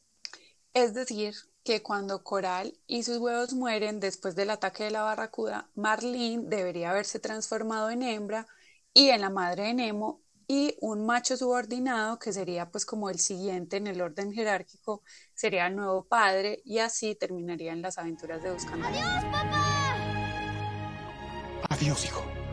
[0.74, 5.70] Es decir, que cuando Coral y sus huevos mueren después del ataque de la barracuda,
[5.74, 8.46] Marlene debería haberse transformado en hembra
[8.92, 13.18] y en la madre de Nemo y un macho subordinado que sería pues como el
[13.18, 18.52] siguiente en el orden jerárquico sería el nuevo padre y así terminarían las aventuras de
[18.52, 18.86] Buscando.
[18.86, 19.74] Adiós, papá.
[21.70, 22.43] Adiós, hijo.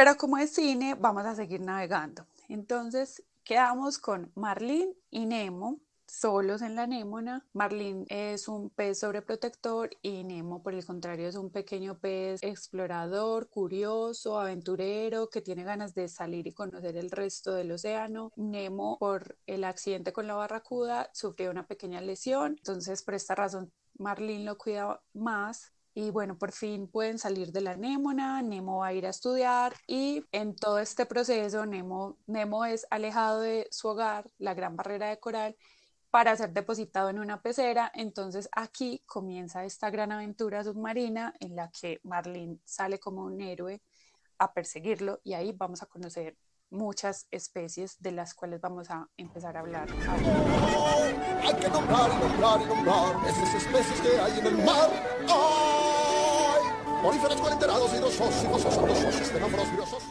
[0.00, 2.24] Pero como es cine, vamos a seguir navegando.
[2.48, 7.46] Entonces, quedamos con Marlene y Nemo solos en la anémona.
[7.52, 13.50] Marlene es un pez sobreprotector y Nemo, por el contrario, es un pequeño pez explorador,
[13.50, 18.32] curioso, aventurero, que tiene ganas de salir y conocer el resto del océano.
[18.36, 23.70] Nemo, por el accidente con la barracuda, sufrió una pequeña lesión, entonces por esta razón
[23.98, 28.88] Marlene lo cuida más y bueno, por fin pueden salir de la anémona, Nemo va
[28.88, 33.88] a ir a estudiar y en todo este proceso Nemo, Nemo es alejado de su
[33.88, 35.56] hogar, la gran barrera de coral,
[36.10, 37.90] para ser depositado en una pecera.
[37.94, 43.82] Entonces aquí comienza esta gran aventura submarina en la que Marlene sale como un héroe
[44.38, 46.36] a perseguirlo y ahí vamos a conocer
[46.70, 49.88] muchas especies de las cuales vamos a empezar a hablar.
[50.76, 51.02] Oh,
[51.42, 54.90] hay que nombrar y nombrar y nombrar esas especies que hay en el mar.
[55.28, 55.69] ¡Ay!
[57.02, 60.02] Moríferos colenterados, hidrosos, hidrosos, andosos, esteróforos, virosos.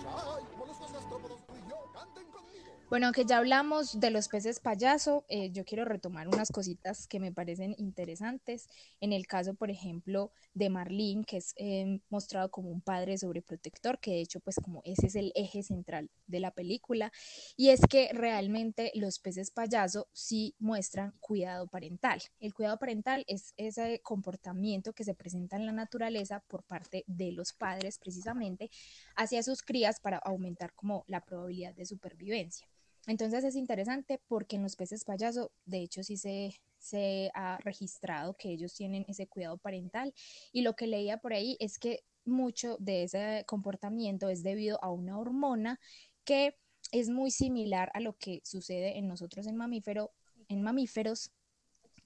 [2.90, 7.20] Bueno, aunque ya hablamos de los peces payaso, eh, yo quiero retomar unas cositas que
[7.20, 8.68] me parecen interesantes.
[9.00, 14.00] En el caso, por ejemplo, de Marlene, que es eh, mostrado como un padre sobreprotector,
[14.00, 17.12] que de hecho, pues como ese es el eje central de la película,
[17.56, 22.20] y es que realmente los peces payaso sí muestran cuidado parental.
[22.40, 27.34] El cuidado parental es ese comportamiento que se presenta en la naturaleza por parte de
[27.34, 28.72] los padres, precisamente,
[29.16, 32.68] hacia sus crías para aumentar como la probabilidad de supervivencia.
[33.10, 38.36] Entonces es interesante porque en los peces payaso, de hecho, sí se, se ha registrado
[38.38, 40.14] que ellos tienen ese cuidado parental
[40.52, 44.92] y lo que leía por ahí es que mucho de ese comportamiento es debido a
[44.92, 45.80] una hormona
[46.24, 46.56] que
[46.92, 50.12] es muy similar a lo que sucede en nosotros en mamífero,
[50.48, 51.32] en mamíferos,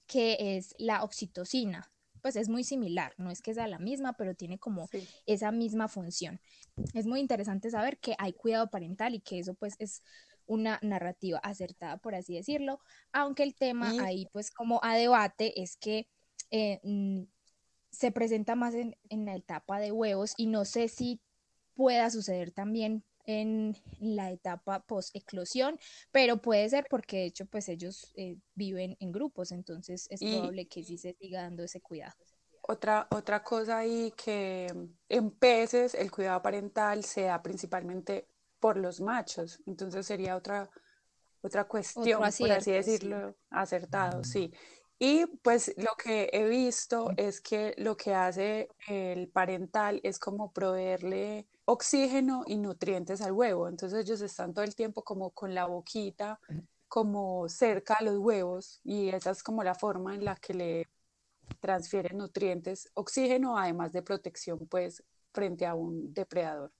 [0.06, 1.90] que es la oxitocina.
[2.22, 5.06] Pues es muy similar, no es que sea la misma, pero tiene como Sí.
[5.26, 6.40] esa misma función.
[6.94, 10.02] Es muy interesante saber que hay cuidado parental y que eso pues es
[10.46, 12.80] una narrativa acertada, por así decirlo,
[13.12, 16.08] aunque el tema ahí pues como a debate es que
[16.50, 17.22] eh, mm,
[17.90, 21.20] se presenta más en, en la etapa de huevos y no sé si
[21.74, 25.78] pueda suceder también en la etapa post-eclosión,
[26.12, 30.30] pero puede ser porque de hecho pues ellos eh, viven en grupos, entonces es Y-
[30.30, 32.14] probable que sí se siga dando ese cuidado.
[32.66, 34.72] Otra, otra cosa ahí que
[35.08, 38.26] en peces el cuidado parental se da principalmente
[38.64, 40.70] por los machos, entonces sería otra,
[41.42, 42.92] otra cuestión, por así acierto, sí.
[42.92, 44.54] decirlo, acertado, sí.
[44.98, 50.50] Y pues lo que he visto es que lo que hace el parental es como
[50.50, 55.66] proveerle oxígeno y nutrientes al huevo, entonces ellos están todo el tiempo como con la
[55.66, 56.40] boquita,
[56.88, 60.88] como cerca a los huevos y esa es como la forma en la que le
[61.60, 66.72] transfieren nutrientes, oxígeno, además de protección, pues, frente a un depredador.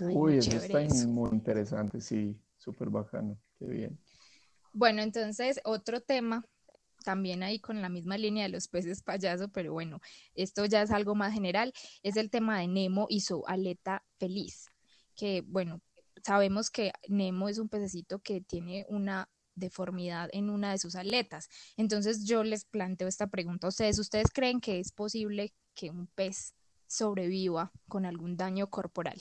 [0.00, 1.08] Ay, Uy, eso está eso.
[1.08, 3.98] muy interesante, sí, súper bacano, qué bien.
[4.72, 6.44] Bueno, entonces otro tema,
[7.04, 10.00] también ahí con la misma línea de los peces payaso, pero bueno,
[10.34, 11.72] esto ya es algo más general,
[12.02, 14.66] es el tema de Nemo y su aleta feliz,
[15.16, 15.80] que bueno,
[16.24, 21.48] sabemos que Nemo es un pececito que tiene una deformidad en una de sus aletas.
[21.76, 26.06] Entonces yo les planteo esta pregunta a ustedes, ¿ustedes creen que es posible que un
[26.06, 26.54] pez
[26.86, 29.20] sobreviva con algún daño corporal?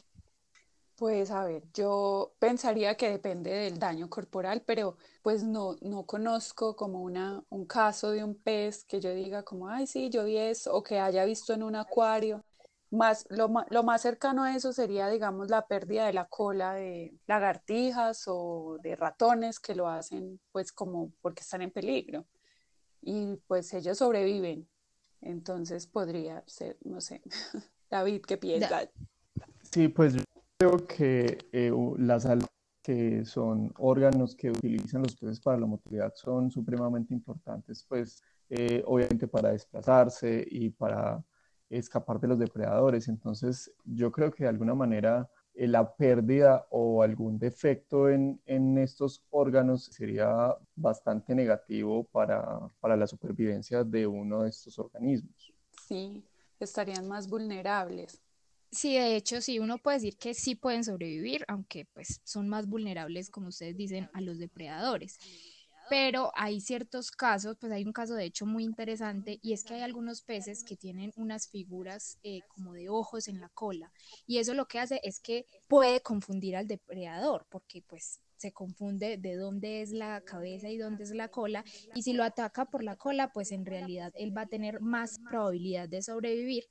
[1.00, 6.76] Pues a ver, yo pensaría que depende del daño corporal, pero pues no, no conozco
[6.76, 10.36] como una, un caso de un pez que yo diga como, ay, sí, yo vi
[10.36, 12.44] eso, o que haya visto en un acuario.
[12.92, 17.14] Más, lo, lo más cercano a eso sería, digamos, la pérdida de la cola de
[17.28, 22.26] lagartijas o de ratones que lo hacen pues como porque están en peligro.
[23.02, 24.68] Y pues ellos sobreviven.
[25.22, 27.22] Entonces podría ser, no sé.
[27.90, 28.90] David, ¿qué piensas?
[29.72, 30.24] Sí, pues yo
[30.60, 32.28] creo que eh, las
[32.84, 38.84] que son órganos que utilizan los peces para la motilidad, son supremamente importantes, pues eh,
[38.86, 41.24] obviamente para desplazarse y para
[41.70, 43.08] escapar de los depredadores.
[43.08, 48.78] Entonces, yo creo que de alguna manera eh, la pérdida o algún defecto en, en
[48.80, 55.54] estos órganos sería bastante negativo para, para la supervivencia de uno de estos organismos.
[55.88, 56.22] Sí,
[56.60, 58.22] estarían más vulnerables.
[58.72, 62.68] Sí, de hecho, sí, uno puede decir que sí pueden sobrevivir, aunque pues son más
[62.68, 65.18] vulnerables, como ustedes dicen, a los depredadores.
[65.90, 69.74] Pero hay ciertos casos, pues hay un caso de hecho muy interesante y es que
[69.74, 73.92] hay algunos peces que tienen unas figuras eh, como de ojos en la cola
[74.28, 79.18] y eso lo que hace es que puede confundir al depredador porque pues se confunde
[79.18, 81.64] de dónde es la cabeza y dónde es la cola
[81.96, 85.18] y si lo ataca por la cola pues en realidad él va a tener más
[85.28, 86.66] probabilidad de sobrevivir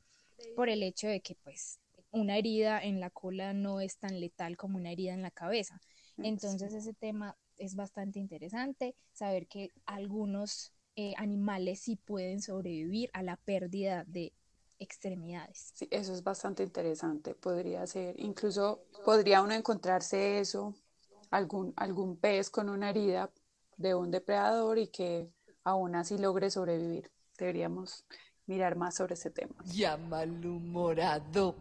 [0.55, 1.81] por el hecho de que pues
[2.11, 5.81] una herida en la cola no es tan letal como una herida en la cabeza.
[6.19, 13.23] Entonces ese tema es bastante interesante, saber que algunos eh, animales sí pueden sobrevivir a
[13.23, 14.33] la pérdida de
[14.79, 15.71] extremidades.
[15.75, 17.35] Sí, eso es bastante interesante.
[17.35, 20.75] Podría ser, incluso podría uno encontrarse eso,
[21.31, 23.31] algún, algún pez con una herida
[23.77, 25.29] de un depredador y que
[25.63, 27.11] aún así logre sobrevivir.
[27.39, 28.05] Deberíamos
[28.47, 29.55] mirar más sobre ese tema.
[29.67, 31.55] Ya malhumorado.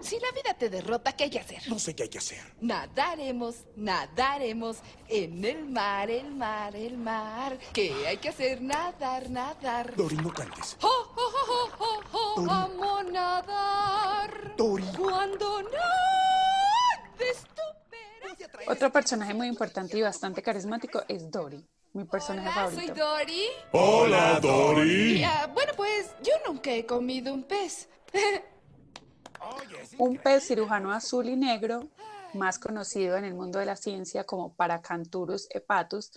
[0.00, 1.62] Si la vida te derrota, ¿qué hay que hacer?
[1.68, 2.40] No sé qué hay que hacer.
[2.60, 4.78] Nadaremos, nadaremos
[5.08, 7.58] en el mar, el mar, el mar.
[7.72, 8.60] ¿Qué hay que hacer?
[8.60, 9.94] Nadar, nadar.
[9.94, 10.76] Dory, no cantes.
[10.82, 12.50] ¡Oh, oh, oh, oh, oh, oh!
[12.50, 14.56] Amo nadar.
[14.56, 14.84] Dory.
[14.96, 18.68] Cuando nades tú verás.
[18.68, 23.06] Otro personaje muy importante y bastante carismático es Dory, mi personaje Hola, soy favorito.
[23.06, 23.44] Dory.
[23.72, 25.20] Hola, Dory.
[25.20, 27.88] Y, ah, bueno, pues yo nunca he comido un pez.
[29.98, 31.88] Un pez cirujano azul y negro,
[32.34, 36.12] más conocido en el mundo de la ciencia como Paracanturus hepatus,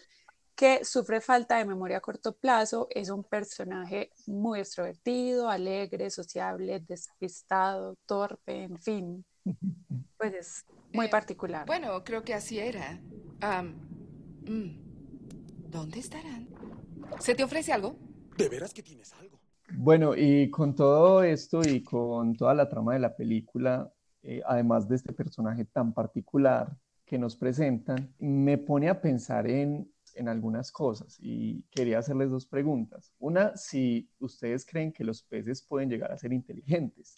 [0.56, 6.80] que sufre falta de memoria a corto plazo, es un personaje muy extrovertido, alegre, sociable,
[6.80, 9.26] despistado, torpe, en fin.
[10.18, 11.66] Pues es muy Eh, particular.
[11.66, 13.02] Bueno, creo que así era.
[14.48, 14.80] Mm,
[15.70, 16.48] ¿Dónde estarán?
[17.20, 17.98] ¿Se te ofrece algo?
[18.38, 19.35] ¿De veras que tienes algo?
[19.74, 24.88] Bueno, y con todo esto y con toda la trama de la película, eh, además
[24.88, 30.72] de este personaje tan particular que nos presentan, me pone a pensar en, en algunas
[30.72, 33.14] cosas y quería hacerles dos preguntas.
[33.20, 37.14] Una, si ustedes creen que los peces pueden llegar a ser inteligentes.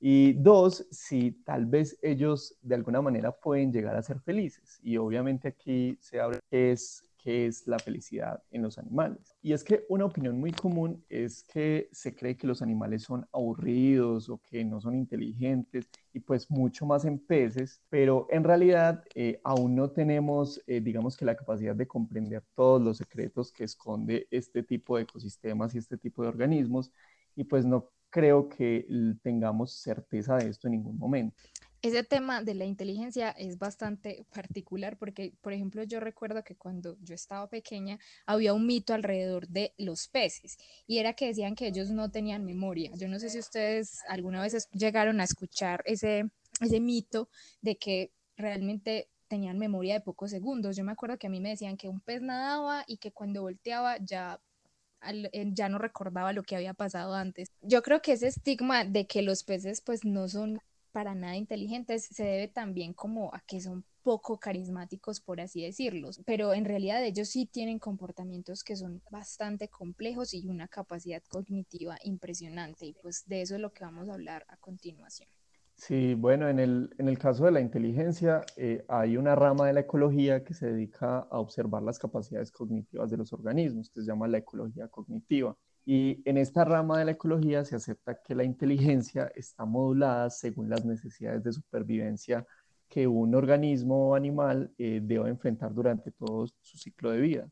[0.00, 4.78] Y dos, si tal vez ellos de alguna manera pueden llegar a ser felices.
[4.82, 9.36] Y obviamente aquí se habla qué es, es la felicidad en los animales.
[9.42, 13.26] Y es que una opinión muy común es que se cree que los animales son
[13.32, 19.04] aburridos o que no son inteligentes y pues mucho más en peces, pero en realidad
[19.14, 23.64] eh, aún no tenemos, eh, digamos que la capacidad de comprender todos los secretos que
[23.64, 26.90] esconde este tipo de ecosistemas y este tipo de organismos
[27.36, 28.86] y pues no creo que
[29.22, 31.36] tengamos certeza de esto en ningún momento.
[31.80, 36.96] Ese tema de la inteligencia es bastante particular porque, por ejemplo, yo recuerdo que cuando
[37.02, 41.68] yo estaba pequeña había un mito alrededor de los peces y era que decían que
[41.68, 42.90] ellos no tenían memoria.
[42.96, 46.28] Yo no sé si ustedes alguna vez llegaron a escuchar ese,
[46.60, 47.28] ese mito
[47.62, 50.76] de que realmente tenían memoria de pocos segundos.
[50.76, 53.42] Yo me acuerdo que a mí me decían que un pez nadaba y que cuando
[53.42, 54.40] volteaba ya
[55.52, 57.52] ya no recordaba lo que había pasado antes.
[57.62, 60.60] Yo creo que ese estigma de que los peces pues no son
[60.98, 66.10] para nada inteligentes se debe también como a que son poco carismáticos, por así decirlo,
[66.26, 71.96] pero en realidad ellos sí tienen comportamientos que son bastante complejos y una capacidad cognitiva
[72.02, 75.28] impresionante y pues de eso es lo que vamos a hablar a continuación.
[75.76, 79.74] Sí, bueno, en el, en el caso de la inteligencia, eh, hay una rama de
[79.74, 84.06] la ecología que se dedica a observar las capacidades cognitivas de los organismos, que se
[84.08, 85.56] llama la ecología cognitiva.
[85.90, 90.68] Y en esta rama de la ecología se acepta que la inteligencia está modulada según
[90.68, 92.46] las necesidades de supervivencia
[92.90, 97.50] que un organismo animal eh, debe enfrentar durante todo su ciclo de vida.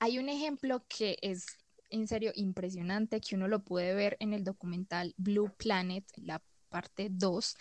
[0.00, 1.46] Hay un ejemplo que es
[1.88, 7.06] en serio impresionante, que uno lo puede ver en el documental Blue Planet, la parte
[7.08, 7.56] 2,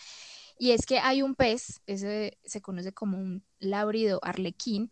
[0.58, 4.92] y es que hay un pez, ese se conoce como un lábrido arlequín,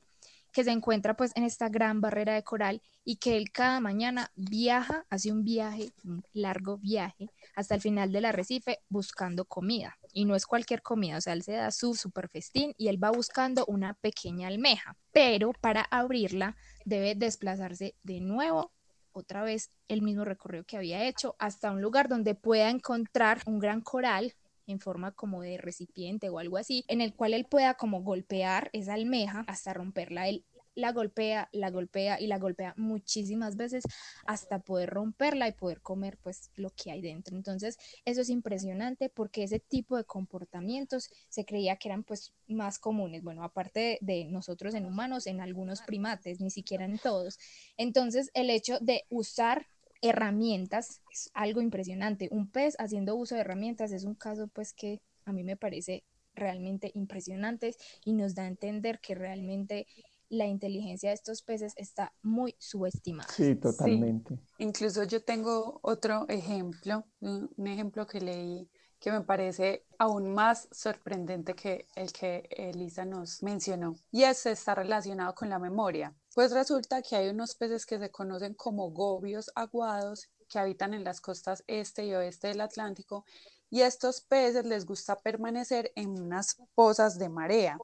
[0.54, 4.32] que se encuentra pues en esta gran barrera de coral y que él cada mañana
[4.36, 9.98] viaja, hace un viaje, un largo viaje, hasta el final del arrecife buscando comida.
[10.14, 13.04] Y no es cualquier comida, o sea, él se da su super festín y él
[13.04, 18.72] va buscando una pequeña almeja, pero para abrirla debe desplazarse de nuevo
[19.12, 23.60] otra vez el mismo recorrido que había hecho hasta un lugar donde pueda encontrar un
[23.60, 24.34] gran coral
[24.68, 28.70] en forma como de recipiente o algo así, en el cual él pueda como golpear
[28.74, 30.28] esa almeja hasta romperla.
[30.28, 30.46] Él
[30.76, 33.84] la golpea, la golpea y la golpea muchísimas veces
[34.26, 37.36] hasta poder romperla y poder comer pues lo que hay dentro.
[37.36, 42.80] Entonces eso es impresionante porque ese tipo de comportamientos se creía que eran pues más
[42.80, 47.38] comunes, bueno, aparte de, de nosotros en humanos, en algunos primates, ni siquiera en todos.
[47.78, 49.68] Entonces el hecho de usar
[50.04, 52.28] herramientas es algo impresionante.
[52.32, 56.04] Un pez haciendo uso de herramientas es un caso pues que a mí me parece
[56.36, 59.88] realmente impresionante y nos da a entender que realmente
[60.30, 63.30] la inteligencia de estos peces está muy subestimada.
[63.32, 64.40] Sí, totalmente.
[64.58, 70.70] Incluso yo tengo otro ejemplo, un un ejemplo que leí que me parece aún más
[70.72, 76.16] sorprendente que el que Elisa nos mencionó, y ese está relacionado con la memoria.
[76.34, 81.04] Pues resulta que hay unos peces que se conocen como gobios aguados que habitan en
[81.04, 83.26] las costas este y oeste del Atlántico,
[83.70, 87.78] y a estos peces les gusta permanecer en unas pozas de marea.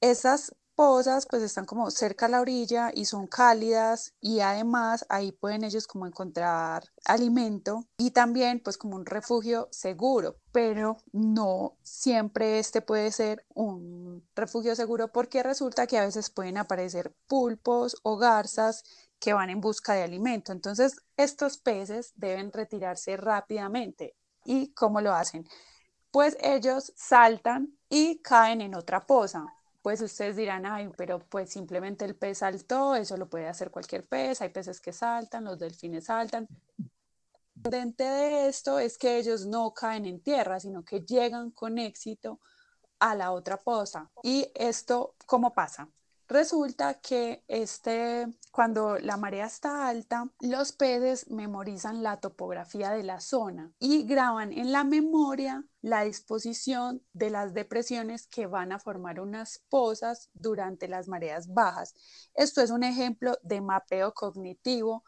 [0.00, 0.54] Esas
[1.28, 5.86] pues están como cerca a la orilla y son cálidas y además ahí pueden ellos
[5.86, 13.12] como encontrar alimento y también pues como un refugio seguro, pero no siempre este puede
[13.12, 18.84] ser un refugio seguro porque resulta que a veces pueden aparecer pulpos o garzas
[19.20, 20.52] que van en busca de alimento.
[20.52, 24.16] Entonces estos peces deben retirarse rápidamente.
[24.44, 25.46] ¿Y cómo lo hacen?
[26.12, 29.46] pues ellos saltan y caen en otra poza.
[29.82, 34.06] Pues ustedes dirán, ay, pero pues simplemente el pez saltó, eso lo puede hacer cualquier
[34.06, 36.48] pez, hay peces que saltan, los delfines saltan.
[37.64, 42.40] Lo de esto es que ellos no caen en tierra, sino que llegan con éxito
[42.98, 44.10] a la otra poza.
[44.22, 45.88] ¿Y esto cómo pasa?
[46.32, 53.20] Resulta que este, cuando la marea está alta, los peces memorizan la topografía de la
[53.20, 59.20] zona y graban en la memoria la disposición de las depresiones que van a formar
[59.20, 61.94] unas pozas durante las mareas bajas.
[62.32, 65.04] Esto es un ejemplo de mapeo cognitivo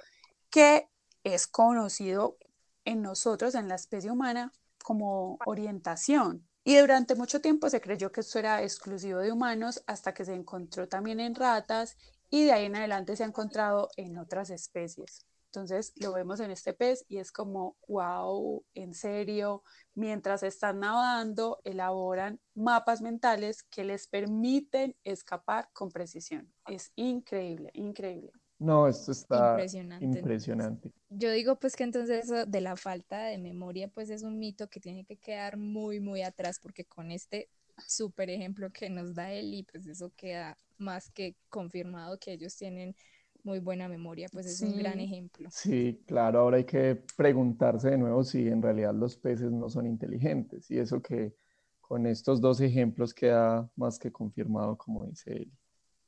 [0.51, 0.91] que
[1.22, 2.37] es conocido
[2.85, 4.53] en nosotros, en la especie humana,
[4.83, 6.47] como orientación.
[6.67, 10.33] Y durante mucho tiempo se creyó que esto era exclusivo de humanos hasta que se
[10.33, 11.99] encontró también en ratas
[12.31, 15.27] y de ahí en adelante se ha encontrado en otras especies.
[15.55, 19.62] Entonces lo vemos en este pez y es como, wow, en serio,
[19.95, 26.53] mientras están nadando, elaboran mapas mentales que les permiten escapar con precisión.
[26.67, 28.33] Es increíble, increíble.
[28.65, 30.07] No, esto está Impresionante.
[30.07, 30.91] impresionante.
[31.11, 34.69] Yo digo pues que entonces eso de la falta de memoria pues es un mito
[34.69, 37.49] que tiene que quedar muy muy atrás porque con este
[37.87, 42.97] súper ejemplo que nos da Eli pues eso queda más que confirmado que ellos tienen
[43.45, 45.49] muy buena memoria pues es un gran ejemplo.
[45.51, 49.87] Sí, claro, ahora hay que preguntarse de nuevo si en realidad los peces no son
[49.87, 50.71] inteligentes.
[50.71, 51.35] Y eso que
[51.81, 55.53] con estos dos ejemplos queda más que confirmado, como dice él.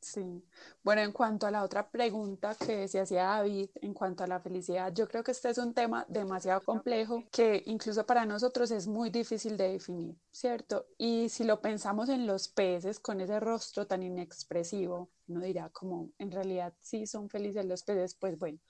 [0.00, 0.44] Sí.
[0.84, 4.38] Bueno, en cuanto a la otra pregunta que se hacía David, en cuanto a la
[4.38, 8.86] felicidad, yo creo que este es un tema demasiado complejo que incluso para nosotros es
[8.86, 10.86] muy difícil de definir, ¿cierto?
[10.96, 16.10] Y si lo pensamos en los peces con ese rostro tan inexpresivo, uno dirá como
[16.18, 18.60] en realidad sí son felices los peces, pues bueno,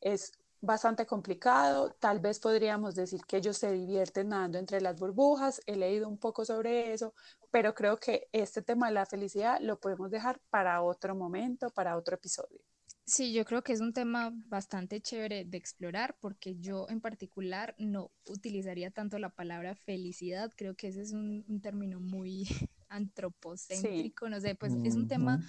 [0.00, 1.92] es bastante complicado.
[1.98, 5.60] Tal vez podríamos decir que ellos se divierten nadando entre las burbujas.
[5.66, 7.14] He leído un poco sobre eso,
[7.56, 11.96] pero creo que este tema de la felicidad lo podemos dejar para otro momento, para
[11.96, 12.60] otro episodio.
[13.06, 17.74] Sí, yo creo que es un tema bastante chévere de explorar porque yo en particular
[17.78, 22.46] no utilizaría tanto la palabra felicidad, creo que ese es un, un término muy
[22.88, 25.40] antropocéntrico, no sé, pues es un tema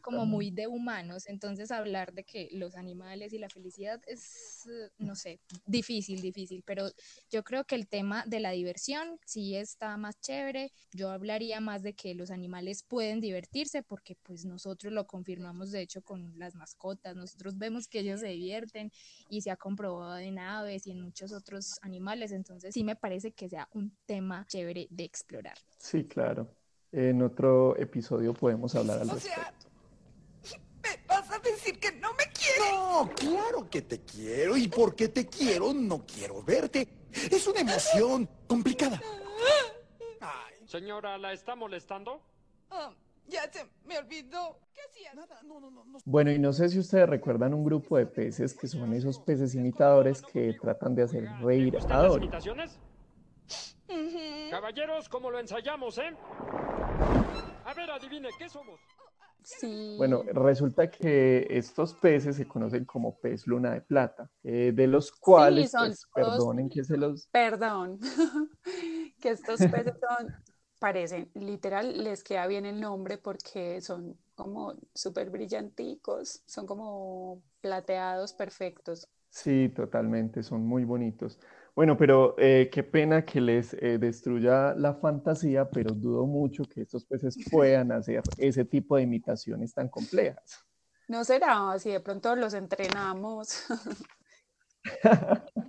[0.00, 4.90] como muy de humanos, entonces hablar de que los animales y la felicidad es, eh,
[4.98, 6.88] no sé, difícil, difícil, pero
[7.30, 11.82] yo creo que el tema de la diversión sí está más chévere, yo hablaría más
[11.82, 16.54] de que los animales pueden divertirse porque pues nosotros lo confirmamos de hecho con las
[16.54, 18.92] mascotas, nosotros vemos que ellos se divierten
[19.28, 23.32] y se ha comprobado en aves y en muchos otros animales, entonces sí me parece
[23.32, 25.56] que sea un tema chévere de explorar.
[25.78, 26.56] Sí, claro.
[26.92, 29.66] En otro episodio podemos hablar al O sea, respecto.
[30.82, 32.72] ¿me vas a decir que no me quieres?
[32.72, 34.56] No, claro que te quiero.
[34.56, 36.88] Y porque te quiero, no quiero verte.
[37.12, 39.00] Es una emoción complicada.
[40.20, 42.22] Ay, Señora, ¿la está molestando?
[42.70, 42.94] Ah,
[43.26, 44.58] ya se me olvidó.
[44.72, 45.14] ¿Qué hacías?
[45.14, 45.98] nada, no, no, no, no.
[46.04, 49.54] Bueno, y no sé si ustedes recuerdan un grupo de peces que son esos peces
[49.54, 52.24] imitadores que tratan de hacer Oiga, ¿le reír a las Dory.
[52.24, 52.78] imitaciones?
[54.46, 54.50] Ujú.
[54.50, 56.14] Caballeros, ¿cómo lo ensayamos, eh?
[57.64, 58.78] A ver, adivine, ¿qué somos?
[59.42, 59.96] Sí.
[59.98, 65.10] Bueno, resulta que estos peces se conocen como pez luna de plata, eh, de los
[65.10, 67.26] cuales, son pues, perdonen que se los...
[67.32, 67.98] Perdón,
[69.20, 70.32] que estos peces son,
[70.78, 78.32] parecen, literal, les queda bien el nombre porque son como súper brillanticos, son como plateados
[78.32, 79.08] perfectos.
[79.30, 81.38] Sí, totalmente, son muy bonitos.
[81.76, 86.80] Bueno, pero eh, qué pena que les eh, destruya la fantasía, pero dudo mucho que
[86.80, 90.64] estos peces puedan hacer ese tipo de imitaciones tan complejas.
[91.06, 93.66] ¿No será si de pronto los entrenamos?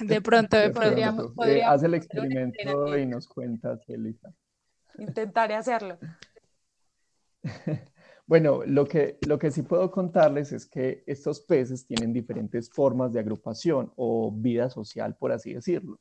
[0.00, 1.32] De pronto, de pronto.
[1.32, 4.30] podríamos- eh, haz el experimento y nos cuentas, Elisa.
[4.98, 5.98] Intentaré hacerlo.
[8.28, 13.14] Bueno, lo que, lo que sí puedo contarles es que estos peces tienen diferentes formas
[13.14, 15.98] de agrupación o vida social, por así decirlo.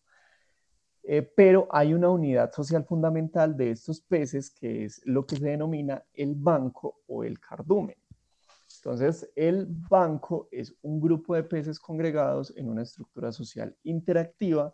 [1.04, 5.48] Eh, pero hay una unidad social fundamental de estos peces que es lo que se
[5.48, 7.96] denomina el banco o el cardumen.
[8.76, 14.74] Entonces, el banco es un grupo de peces congregados en una estructura social interactiva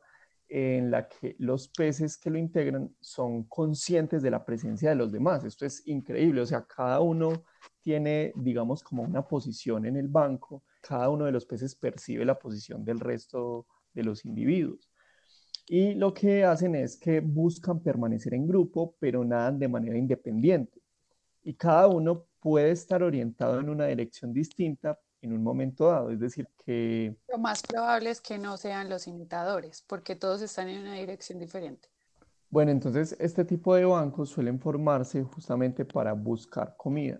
[0.55, 5.11] en la que los peces que lo integran son conscientes de la presencia de los
[5.11, 5.43] demás.
[5.43, 7.43] Esto es increíble, o sea, cada uno
[7.81, 12.37] tiene, digamos, como una posición en el banco, cada uno de los peces percibe la
[12.37, 14.91] posición del resto de los individuos.
[15.65, 20.79] Y lo que hacen es que buscan permanecer en grupo, pero nadan de manera independiente.
[21.41, 26.19] Y cada uno puede estar orientado en una dirección distinta en un momento dado, es
[26.19, 30.81] decir, que Lo más probable es que no sean los imitadores, porque todos están en
[30.81, 31.89] una dirección diferente.
[32.49, 37.19] Bueno, entonces este tipo de bancos suelen formarse justamente para buscar comida.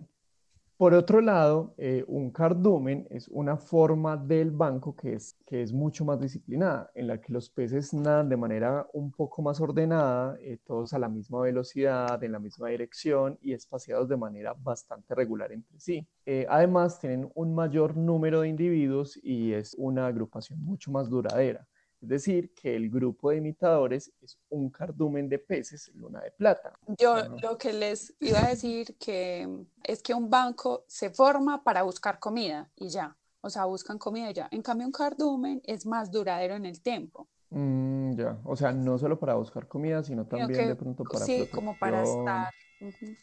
[0.76, 5.72] Por otro lado, eh, un cardumen es una forma del banco que es, que es
[5.72, 10.36] mucho más disciplinada, en la que los peces nadan de manera un poco más ordenada,
[10.40, 15.14] eh, todos a la misma velocidad, en la misma dirección y espaciados de manera bastante
[15.14, 16.08] regular entre sí.
[16.26, 21.68] Eh, además, tienen un mayor número de individuos y es una agrupación mucho más duradera.
[22.04, 26.78] Es decir, que el grupo de imitadores es un cardumen de peces luna de plata.
[26.98, 31.82] Yo lo que les iba a decir que es que un banco se forma para
[31.82, 34.48] buscar comida y ya, o sea, buscan comida y ya.
[34.50, 37.26] En cambio, un cardumen es más duradero en el tiempo.
[37.48, 41.24] Mm, ya, o sea, no solo para buscar comida, sino también que de pronto para
[41.24, 42.26] sí, como para protección.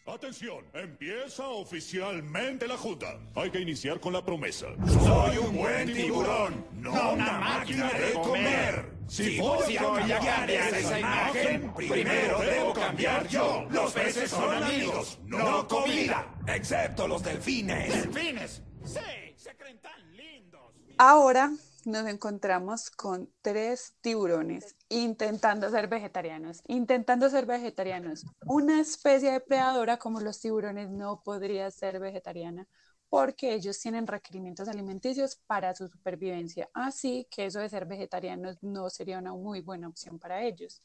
[0.06, 3.20] Atención, empieza oficialmente la junta.
[3.36, 4.68] Hay que iniciar con la promesa.
[4.88, 8.92] Soy un buen tiburón, no una máquina de comer.
[9.08, 13.68] Si voy a cambiar esa imagen, primero debo cambiar yo.
[13.70, 18.12] Los peces son amigos, no comida, excepto los delfines.
[18.12, 18.64] ¿Delfines?
[18.86, 19.00] Sí,
[19.36, 20.62] se creen tan lindos.
[20.98, 21.52] Ahora
[21.86, 28.26] nos encontramos con tres tiburones intentando ser vegetarianos, intentando ser vegetarianos.
[28.46, 32.68] Una especie depredadora como los tiburones no podría ser vegetariana
[33.10, 36.70] porque ellos tienen requerimientos alimenticios para su supervivencia.
[36.74, 40.82] Así que eso de ser vegetarianos no sería una muy buena opción para ellos.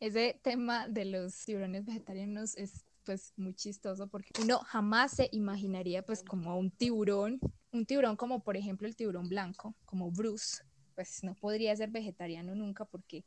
[0.00, 6.02] Ese tema de los tiburones vegetarianos es pues muy chistoso porque uno jamás se imaginaría
[6.02, 7.38] pues como un tiburón,
[7.72, 10.62] un tiburón como por ejemplo el tiburón blanco, como Bruce,
[10.94, 13.24] pues no podría ser vegetariano nunca porque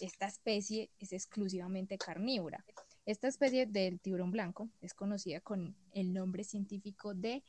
[0.00, 2.64] esta especie es exclusivamente carnívora.
[3.04, 7.42] Esta especie del tiburón blanco es conocida con el nombre científico de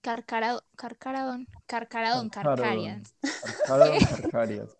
[0.00, 3.14] carcarado, carcaradón, carcaradón, carcarias.
[3.66, 4.78] Carcaradón, carcarias.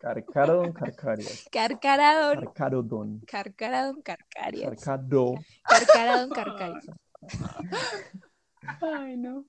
[0.00, 1.48] Carcaradón, carcarias.
[1.52, 3.20] Carcaradón, Carcarodón.
[3.26, 4.70] carcaradón, carcarias.
[4.70, 5.34] Carcado.
[5.62, 6.86] Carcaradón, carcarias.
[8.80, 9.44] Ay, no.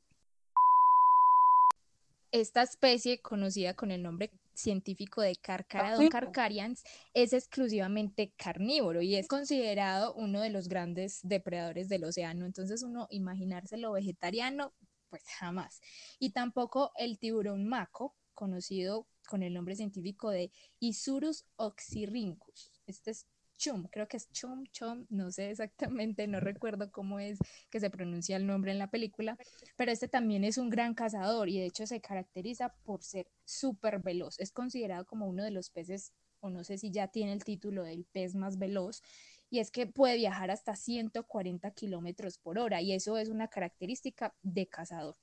[2.31, 9.27] Esta especie, conocida con el nombre científico de Carcharodon carcarians, es exclusivamente carnívoro y es
[9.27, 12.45] considerado uno de los grandes depredadores del océano.
[12.45, 14.73] Entonces, uno imaginárselo vegetariano,
[15.09, 15.81] pues jamás.
[16.19, 22.71] Y tampoco el tiburón maco, conocido con el nombre científico de Isurus oxyrhynchus.
[22.87, 23.27] Este es
[23.61, 27.37] chum, creo que es chum, chum, no sé exactamente, no recuerdo cómo es
[27.69, 29.37] que se pronuncia el nombre en la película,
[29.77, 33.99] pero este también es un gran cazador y de hecho se caracteriza por ser súper
[33.99, 34.39] veloz.
[34.39, 37.83] Es considerado como uno de los peces, o no sé si ya tiene el título
[37.83, 39.03] del pez más veloz,
[39.51, 44.33] y es que puede viajar hasta 140 kilómetros por hora y eso es una característica
[44.41, 45.17] de cazador.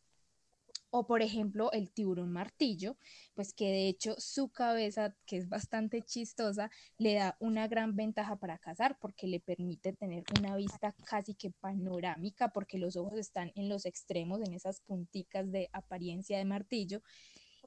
[0.91, 2.97] O por ejemplo el tiburón martillo,
[3.34, 8.36] pues que de hecho su cabeza, que es bastante chistosa, le da una gran ventaja
[8.36, 13.53] para cazar porque le permite tener una vista casi que panorámica porque los ojos están
[13.55, 17.03] en los extremos, en esas punticas de apariencia de martillo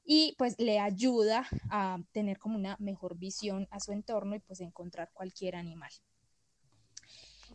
[0.04, 4.60] y pues le ayuda a tener como una mejor visión a su entorno y pues
[4.60, 5.92] encontrar cualquier animal.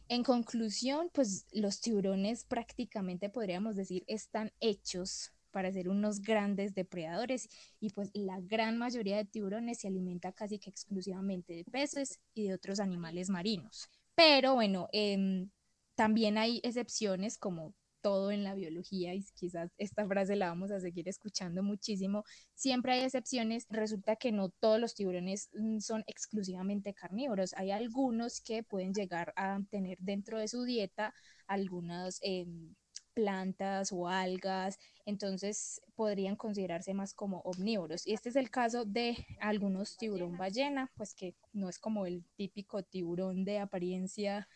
[0.09, 7.50] En conclusión, pues los tiburones prácticamente podríamos decir están hechos para ser unos grandes depredadores
[7.80, 12.48] y pues la gran mayoría de tiburones se alimenta casi que exclusivamente de peces y
[12.48, 13.89] de otros animales marinos.
[14.16, 15.50] Pero bueno, em,
[15.95, 20.80] también hay excepciones como todo en la biología y quizás esta frase la vamos a
[20.80, 22.24] seguir escuchando muchísimo.
[22.54, 23.66] Siempre hay excepciones.
[23.70, 27.54] Resulta que no todos los tiburones mm, son exclusivamente carnívoros.
[27.56, 31.14] Hay algunos que pueden llegar a tener dentro de su dieta
[31.48, 32.76] algunas em,
[33.18, 38.05] plantas o algas, entonces podrían considerarse más como omnívoros.
[38.05, 42.24] Y este es el caso de algunos tiburón ballena, pues que no es como el
[42.36, 44.47] típico tiburón de apariencia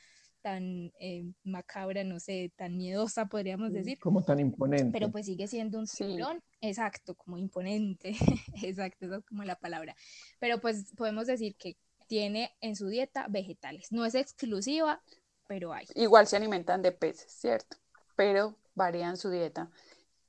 [0.43, 4.91] tan eh, macabra, no sé, tan miedosa, podríamos decir, Como tan imponente.
[4.91, 6.03] pero pues sigue siendo un Sí.
[6.03, 8.11] tiburón, exacto, como imponente,
[8.63, 9.95] exacto, esa es como la palabra.
[10.39, 15.01] Pero pues podemos decir que tiene en su dieta vegetales, no es exclusiva,
[15.47, 15.85] pero hay.
[15.95, 17.77] Igual se alimentan de peces, ¿cierto?
[18.21, 19.71] Pero varían su dieta.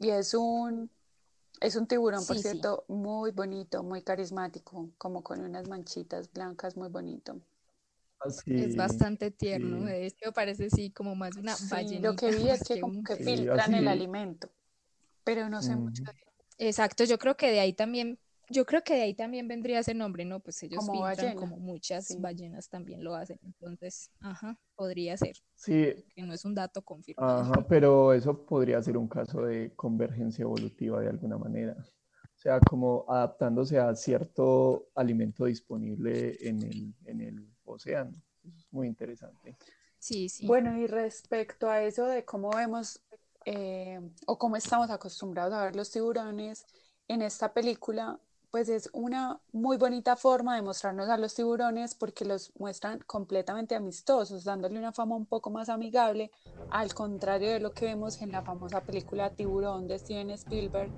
[0.00, 0.90] Y es un,
[1.60, 2.42] es un tiburón, por sí.
[2.42, 7.40] cierto, muy bonito, muy carismático, como con unas manchitas blancas, muy bonito.
[8.56, 9.84] Es bastante tierno, sí.
[9.84, 12.80] de hecho parece sí como más una Sí, ballenita lo que vi es que que
[12.80, 14.48] como que Sí, filtran el alimento,
[15.24, 16.12] pero no sé mucho de
[16.58, 18.18] Exacto, yo creo que de ahí también,
[18.52, 20.40] yo creo que de ahí también vendría ese nombre, ¿no?
[20.40, 22.18] Pues ellos Como filtran ballena, como muchas sí.
[22.20, 27.42] ballenas también lo hacen, entonces, ajá, podría ser, Sí, que no es un dato confirmado.
[27.42, 31.76] ajá, pero eso podría ser un caso de convergencia evolutiva de alguna manera.
[31.78, 38.10] O sea, como adaptándose a cierto alimento disponible en el, en el océano.
[38.42, 39.56] Eso es muy interesante.
[39.98, 40.46] Sí, sí.
[40.46, 43.00] Bueno, y respecto a eso de cómo vemos
[43.44, 46.66] eh, o cómo estamos acostumbrados a ver los tiburones
[47.08, 48.18] en esta película,
[48.52, 53.74] pues es una muy bonita forma de mostrarnos a los tiburones porque los muestran completamente
[53.74, 56.30] amistosos, dándole una fama un poco más amigable,
[56.70, 60.90] al contrario de lo que vemos en la famosa película Tiburón de Steven Spielberg.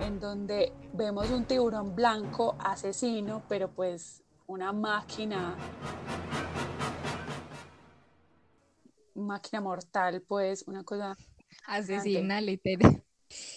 [0.00, 5.56] En donde vemos un tiburón blanco asesino, pero pues una máquina
[9.14, 11.16] máquina mortal, pues una cosa
[11.66, 13.02] asesina, literal.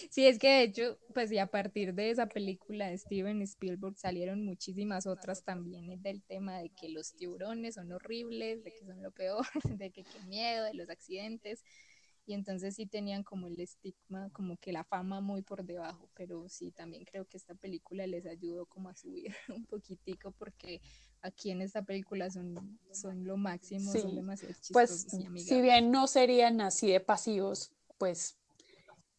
[0.08, 3.98] Sí, es que de hecho, pues y a partir de esa película de Steven Spielberg
[3.98, 9.02] salieron muchísimas otras también del tema de que los tiburones son horribles, de que son
[9.02, 9.44] lo peor,
[9.80, 11.64] de que qué miedo, de los accidentes
[12.26, 16.48] y entonces sí tenían como el estigma, como que la fama muy por debajo, pero
[16.48, 20.80] sí también creo que esta película les ayudó como a subir un poquitico porque
[21.24, 25.06] aquí en esta película son, son lo máximo, son demasiado pues,
[25.36, 28.36] Si bien no serían así de pasivos, pues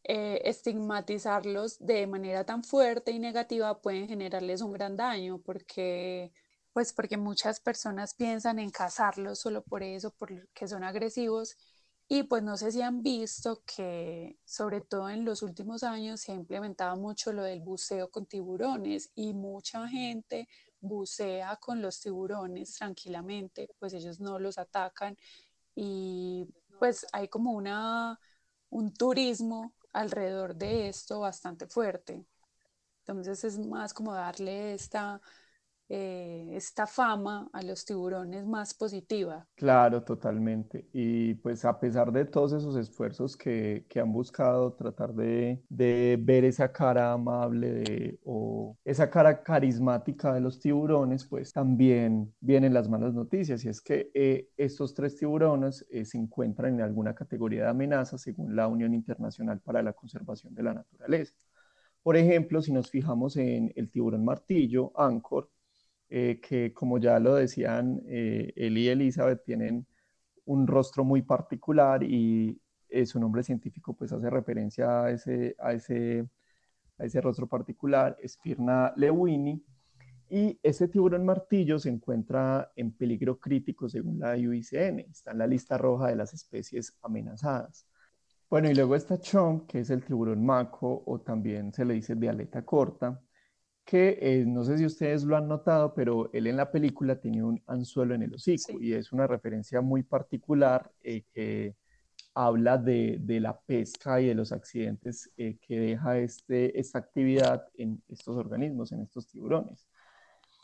[0.03, 6.31] eh, estigmatizarlos de manera tan fuerte y negativa pueden generarles un gran daño porque
[6.73, 11.55] pues porque muchas personas piensan en cazarlos solo por eso, porque son agresivos.
[12.07, 16.33] Y pues no sé si han visto que sobre todo en los últimos años se
[16.33, 20.47] ha implementado mucho lo del buceo con tiburones y mucha gente
[20.81, 25.17] bucea con los tiburones tranquilamente, pues ellos no los atacan
[25.75, 26.47] y
[26.79, 28.19] pues hay como una,
[28.69, 32.25] un turismo alrededor de esto bastante fuerte.
[32.99, 35.21] Entonces es más como darle esta
[35.87, 39.47] eh, esta fama a los tiburones más positiva.
[39.55, 40.87] Claro, totalmente.
[40.93, 46.17] Y pues a pesar de todos esos esfuerzos que, que han buscado tratar de, de,
[46.19, 52.73] ver esa cara amable de, o esa cara carismática de los tiburones, pues también vienen
[52.73, 53.63] las malas noticias.
[53.63, 58.17] Y es que eh, estos tres tiburones eh, se encuentran en alguna categoría de amenaza
[58.17, 61.35] según la Unión Internacional para la Conservación de la Naturaleza.
[62.05, 65.49] Por ejemplo, si nos fijamos en el tiburón martillo, Anchor,
[66.09, 69.87] eh, que como ya lo decían, eh, él y Elizabeth tienen
[70.45, 75.73] un rostro muy particular y eh, su nombre científico pues hace referencia a ese, a
[75.73, 76.27] ese,
[76.97, 79.63] a ese rostro particular, Spirna lewini,
[80.29, 85.47] y ese tiburón martillo se encuentra en peligro crítico según la IUCN, está en la
[85.47, 87.87] lista roja de las especies amenazadas.
[88.49, 92.15] Bueno, y luego está Chom, que es el tiburón maco o también se le dice
[92.15, 93.21] de aleta corta,
[93.85, 97.45] que eh, no sé si ustedes lo han notado, pero él en la película tenía
[97.45, 101.75] un anzuelo en el hocico y es una referencia muy particular eh, que
[102.33, 107.67] habla de, de, la pesca y de los accidentes eh, que deja este, esta actividad
[107.75, 109.87] en estos organismos, en estos tiburones.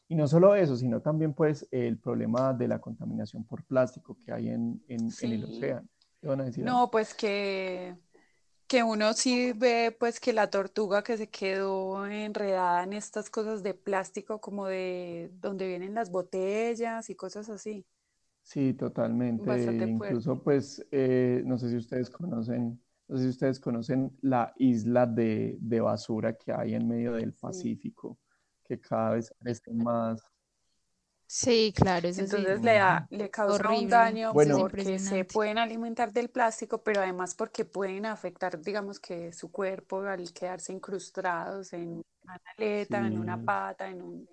[0.10, 4.34] Y no solo eso, sino también pues el problema de la contaminación por plástico que
[4.34, 5.88] hay en, en, en el océano.
[6.20, 6.66] ¿Qué van a decir?
[6.66, 7.96] No, pues que
[8.72, 13.64] que uno sí ve pues que la tortuga que se quedó enredada en estas cosas
[13.64, 17.86] de plástico como de donde vienen las botellas y cosas así.
[18.44, 19.44] Sí, totalmente.
[19.74, 25.06] Incluso pues eh, no sé si ustedes conocen, no sé si ustedes conocen la isla
[25.06, 28.20] de, basura que hay en medio del Pacífico,
[28.64, 30.24] que cada vez parece más
[31.34, 36.30] Sí, claro, eso Entonces le, da, le causa un daño porque se pueden alimentar del
[36.30, 42.42] plástico, pero además porque pueden afectar, digamos que su cuerpo al quedarse incrustados en una
[42.58, 44.30] aleta, en una pata, en, un,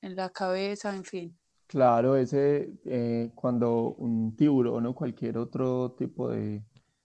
[0.00, 1.38] en la cabeza, en fin.
[1.68, 6.64] Claro, ese eh, cuando un tiburón o cualquier otro tipo de,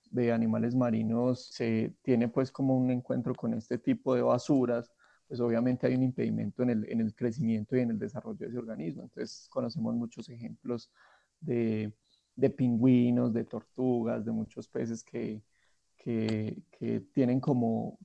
[0.10, 4.92] de animales marinos se tiene pues como un encuentro con este tipo de basuras,
[5.28, 8.48] pues obviamente hay un impedimento en el, en el crecimiento y en el desarrollo de
[8.48, 9.04] ese organismo.
[9.04, 10.90] Entonces conocemos muchos ejemplos
[11.42, 11.94] de,
[12.36, 15.42] de pingüinos, de tortugas, de muchos peces que,
[15.98, 17.98] que, que tienen como,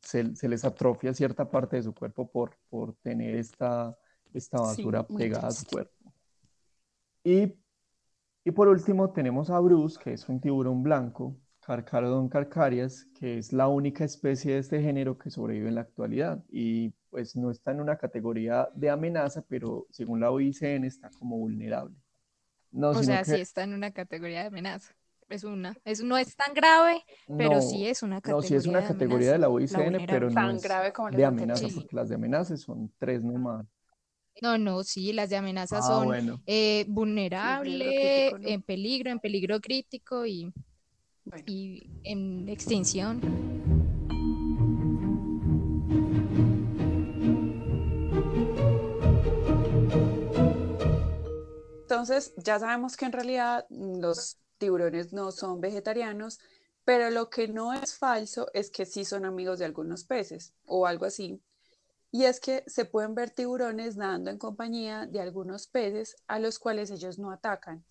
[0.00, 3.96] se, se, les atrofia cierta parte de su cuerpo por, por tener esta,
[4.32, 6.12] esta basura pegada a su cuerpo.
[7.24, 7.54] Y,
[8.44, 13.52] y por último tenemos a Bruce, que es un tiburón blanco, Carcharodon carcarias, que es
[13.52, 17.70] la única especie de este género que sobrevive en la actualidad y pues no está
[17.70, 21.94] en una categoría de amenaza, pero según la OICN está como vulnerable.
[22.72, 24.92] No, o sea, sí está en una categoría de amenaza.
[25.28, 27.04] Es una, es, no es tan grave,
[27.38, 28.42] pero sí es una categoría.
[28.42, 31.68] No, sí es una categoría de, la OICN, pero no es grave como de amenaza,
[31.74, 33.66] porque las de amenaza son tres nomás.
[34.40, 36.42] No, no, sí, las de amenaza Ah, son bueno.
[36.46, 38.48] eh, crítico, vulnerable, ¿no?
[38.48, 40.52] en peligro, en peligro crítico y,
[41.24, 41.44] Bueno.
[41.46, 43.20] y en extinción.
[51.82, 56.40] Entonces, ya sabemos que en realidad los tiburones no son vegetarianos,
[56.84, 60.86] pero lo que no es falso es que sí son amigos de algunos peces o
[60.86, 61.40] algo así.
[62.10, 66.58] Y es que se pueden ver tiburones nadando en compañía de algunos peces a los
[66.58, 67.84] cuales ellos no atacan.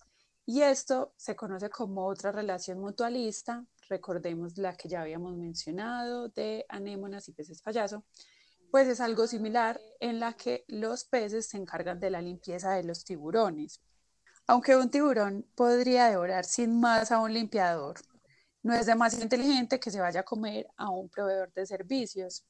[0.44, 6.66] Y esto se conoce como otra relación mutualista, recordemos la que ya habíamos mencionado de
[6.68, 8.04] anémonas y peces payaso,
[8.70, 12.82] pues es algo similar en la que los peces se encargan de la limpieza de
[12.82, 13.80] los tiburones.
[14.46, 18.00] Aunque un tiburón podría devorar sin más a un limpiador,
[18.62, 22.44] no es demasiado inteligente que se vaya a comer a un proveedor de servicios.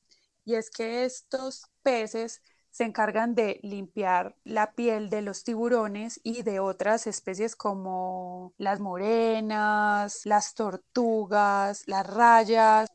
[0.44, 2.40] Y es que estos peces
[2.72, 8.80] se encargan de limpiar la piel de los tiburones y de otras especies como las
[8.80, 12.88] morenas, las tortugas, las rayas.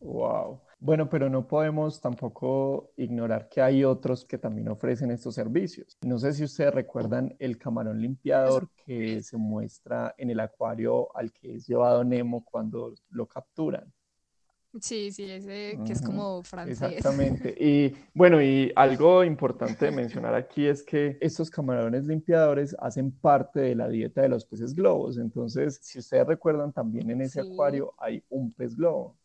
[0.00, 0.62] Wow.
[0.80, 5.96] Bueno, pero no podemos tampoco ignorar que hay otros que también ofrecen estos servicios.
[6.00, 11.32] No sé si ustedes recuerdan el camarón limpiador que se muestra en el acuario al
[11.32, 13.92] que es llevado Nemo cuando lo capturan.
[14.80, 17.04] Sí, sí, ese que es como francés.
[17.04, 17.54] Exactamente.
[17.58, 23.58] Y bueno, y algo importante de mencionar aquí es que estos camarones limpiadores hacen parte
[23.60, 25.18] de la dieta de los peces globos.
[25.18, 27.48] Entonces, si ustedes recuerdan, también en ese Sí.
[27.50, 29.16] acuario hay un pez globo.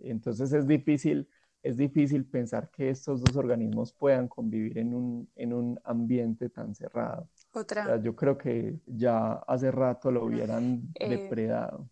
[0.00, 1.28] Entonces es difícil,
[1.62, 6.74] es difícil pensar que estos dos organismos puedan convivir en un, en un ambiente tan
[6.74, 7.22] cerrado.
[7.24, 7.28] O
[7.60, 7.84] Otra.
[7.84, 11.88] sea, yo creo que ya hace rato lo hubieran Eh, depredado.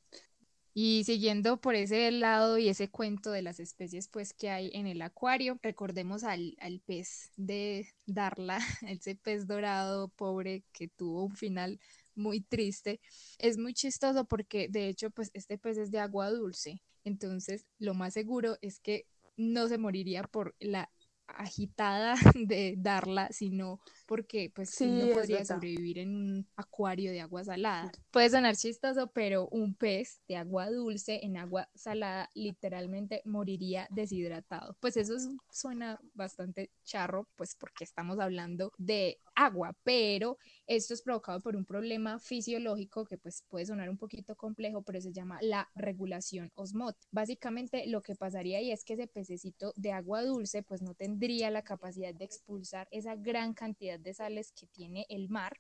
[0.81, 4.87] Y siguiendo por ese lado y ese cuento de las especies pues que hay en
[4.87, 8.59] el acuario, recordemos al, al pez de Darla,
[8.89, 11.81] ese pez dorado pobre que tuvo un final
[12.14, 13.01] muy triste.
[13.39, 17.95] Es muy chistoso porque de hecho pues este pez es de agua dulce, entonces lo
[17.95, 19.05] más seguro es que
[19.37, 20.93] no se moriría por la
[21.26, 27.45] agitada de Darla, sino porque pues Sí, no podría sobrevivir en un acuario de agua
[27.45, 27.93] salada.
[28.11, 34.77] Puede sonar chistoso, pero un pez de agua dulce en agua salada literalmente moriría deshidratado.
[34.81, 41.03] Pues eso es- suena bastante charro, pues porque estamos hablando de agua, pero esto es
[41.03, 45.39] provocado por un problema fisiológico que pues puede sonar un poquito complejo, pero se llama
[45.43, 47.07] la regulación osmótica.
[47.13, 51.51] Básicamente lo que pasaría ahí es que ese pececito de agua dulce pues no tendría
[51.51, 55.59] la capacidad de expulsar esa gran cantidad de sales que tiene el mar,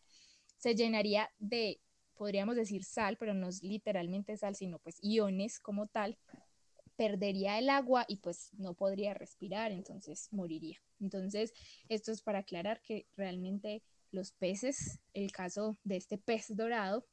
[0.56, 1.80] se llenaría de,
[2.14, 6.18] podríamos decir sal, pero no es literalmente sal, sino pues iones como tal,
[6.96, 10.78] perdería el agua y pues no podría respirar, entonces moriría.
[11.00, 11.52] Entonces,
[11.88, 17.06] esto es para aclarar que realmente los peces, el caso de este pez dorado,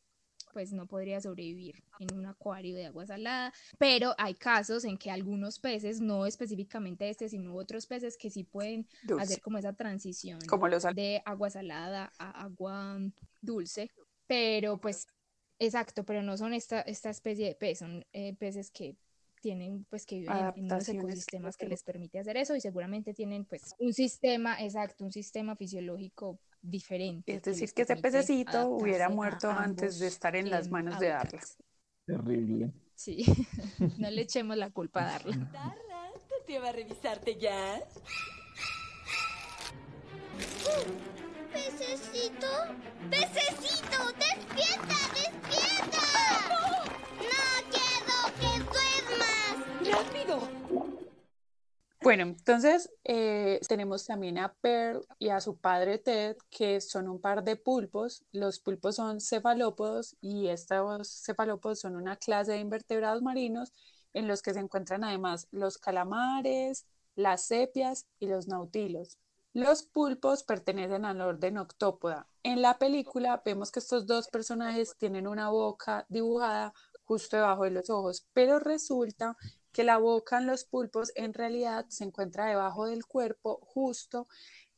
[0.56, 5.12] pues no podría sobrevivir en un acuario de agua salada, pero hay casos en que
[5.12, 9.24] algunos peces, no específicamente este, sino otros peces que sí pueden Dulce.
[9.26, 12.98] hacer como esa transición Como los de agua salada a agua
[13.42, 13.92] dulce,
[14.28, 15.08] pero pues
[15.60, 18.96] exacto, pero no son esta, esta especie de pez, son eh, peces que
[19.42, 23.44] tienen pues que viven en- unos ecosistemas que les permite hacer eso y seguramente tienen
[23.44, 26.40] pues un sistema, exacto, un sistema fisiológico
[26.70, 27.36] diferente.
[27.36, 31.42] Es decir, que ese pececito hubiera muerto antes de estar en las manos de Darla.
[32.06, 32.74] Terrible.
[32.94, 33.26] Sí,
[33.98, 35.36] no le echemos la culpa a Darla.
[35.54, 37.82] Darla, ¿te atreves a revisarte ya?
[41.54, 42.48] ¿Pececito?
[43.10, 43.98] ¡Pececito!
[44.18, 44.98] ¡Despierta!
[45.14, 46.06] ¡Despierta!
[47.32, 49.56] ¡No quiero que duermas!
[49.92, 51.05] ¡Rápido!
[52.06, 57.20] Bueno, entonces eh, tenemos también a Pearl y a su padre Ted, que son un
[57.20, 58.24] par de pulpos.
[58.32, 63.74] Los pulpos son cefalópodos y estos cefalópodos son una clase de invertebrados marinos
[64.14, 66.86] en los que se encuentran además los calamares,
[67.16, 69.18] las sepias y los nautilos.
[69.54, 72.28] Los pulpos pertenecen al orden Octópoda.
[72.44, 76.72] En la película vemos que estos dos personajes tienen una boca dibujada
[77.04, 79.36] justo debajo de los ojos, pero resulta
[79.76, 84.26] que la boca en los pulpos en realidad se encuentra debajo del cuerpo, justo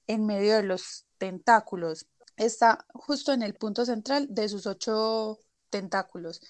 [0.08, 2.08] en medio de los tentáculos.
[2.36, 5.38] Está justo en el punto central de sus ocho
[5.70, 6.42] tentáculos.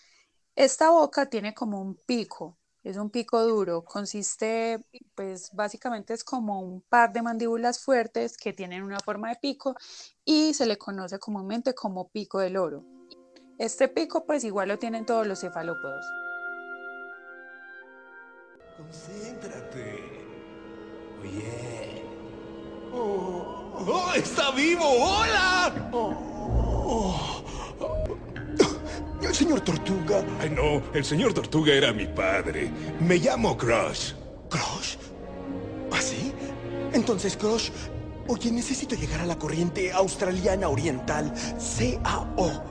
[0.55, 4.79] Esta boca tiene como un pico, es un pico duro, consiste,
[5.13, 9.75] pues básicamente es como un par de mandíbulas fuertes que tienen una forma de pico
[10.23, 12.85] y se le conoce comúnmente como pico del oro.
[13.57, 16.05] Este pico pues igual lo tienen todos los cefalópodos.
[18.87, 20.03] Concéntrate.
[21.21, 22.03] Oye.
[22.93, 24.13] Oh.
[24.15, 24.83] ¡Está vivo!
[24.83, 25.73] ¡Hola!
[29.37, 30.25] Señor Tortuga.
[30.39, 32.71] Ay, no, el señor Tortuga era mi padre.
[32.99, 34.13] Me llamo Crush.
[34.49, 34.95] ¿Crush?
[35.91, 36.33] ¿Ah, sí?
[36.91, 37.69] Entonces, Crush,
[38.27, 41.31] oye, necesito llegar a la corriente australiana oriental,
[41.77, 42.63] CAO.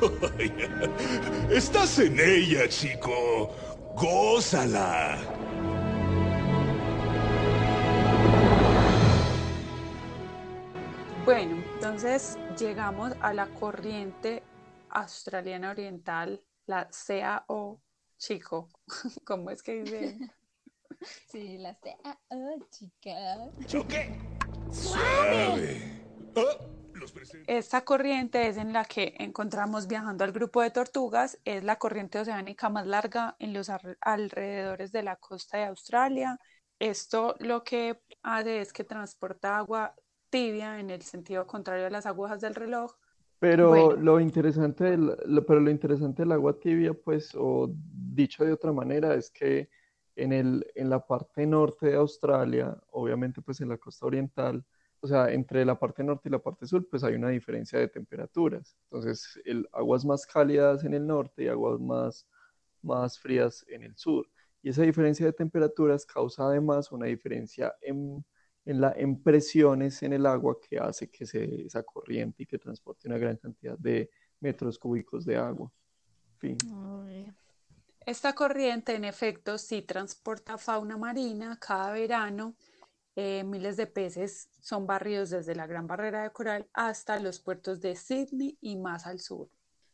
[1.50, 3.50] Estás en ella, chico.
[3.96, 5.16] Gózala.
[11.24, 14.42] Bueno, entonces llegamos a la corriente
[14.90, 17.80] australiana oriental, la CAO,
[18.18, 18.68] chico.
[19.24, 20.18] ¿Cómo es que dice?
[21.28, 23.50] Sí, la CAO, chica.
[23.66, 24.18] ¡Choque!
[24.70, 25.96] ¡Suave!
[27.46, 32.18] Esta corriente es en la que encontramos viajando al grupo de tortugas, es la corriente
[32.18, 36.38] oceánica más larga en los alre- alrededores de la costa de Australia.
[36.78, 39.94] Esto lo que hace es que transporta agua
[40.30, 42.92] tibia en el sentido contrario a las agujas del reloj.
[43.38, 43.96] Pero Bueno.
[43.96, 48.72] lo interesante del, lo- pero lo interesante del agua tibia, pues, o dicho de otra
[48.72, 49.68] manera, es que
[50.16, 54.64] en el, en la parte norte de Australia, obviamente, pues en la costa oriental,
[55.00, 57.88] o sea, entre la parte norte y la parte sur, pues hay una diferencia de
[57.88, 58.76] temperaturas.
[58.84, 62.26] Entonces, el, aguas más cálidas en el norte y aguas más,
[62.82, 64.28] más frías en el sur.
[64.62, 68.24] Y esa diferencia de temperaturas causa además una diferencia en,
[68.64, 72.58] en, la, en presiones en el agua que hace que se, esa corriente y que
[72.58, 75.70] transporte una gran cantidad de metros cúbicos de agua.
[78.06, 81.58] Esta corriente, en efecto, sí transporta fauna marina.
[81.58, 82.54] Cada verano,
[83.16, 87.80] eh, miles de peces son barridos desde la Gran Barrera de Coral hasta los puertos
[87.80, 89.48] de Sydney y más al sur.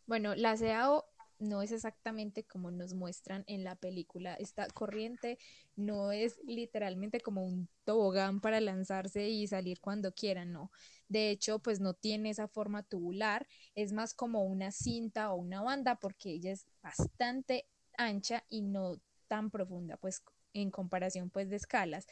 [0.06, 1.06] Bueno, la CAO
[1.38, 4.34] no es exactamente como nos muestran en la película.
[4.34, 5.38] Esta corriente
[5.76, 10.70] no es literalmente como un tobogán para lanzarse y salir cuando quieran, no.
[11.08, 15.62] De hecho, pues no tiene esa forma tubular, es más como una cinta o una
[15.62, 17.66] banda porque ella es bastante
[17.96, 20.22] ancha y no tan profunda, pues
[20.54, 22.06] en comparación pues de escalas.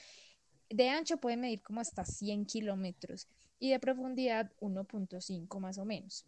[0.71, 3.27] De ancho puede medir como hasta 100 kilómetros
[3.59, 6.25] y de profundidad 1.5 más o menos.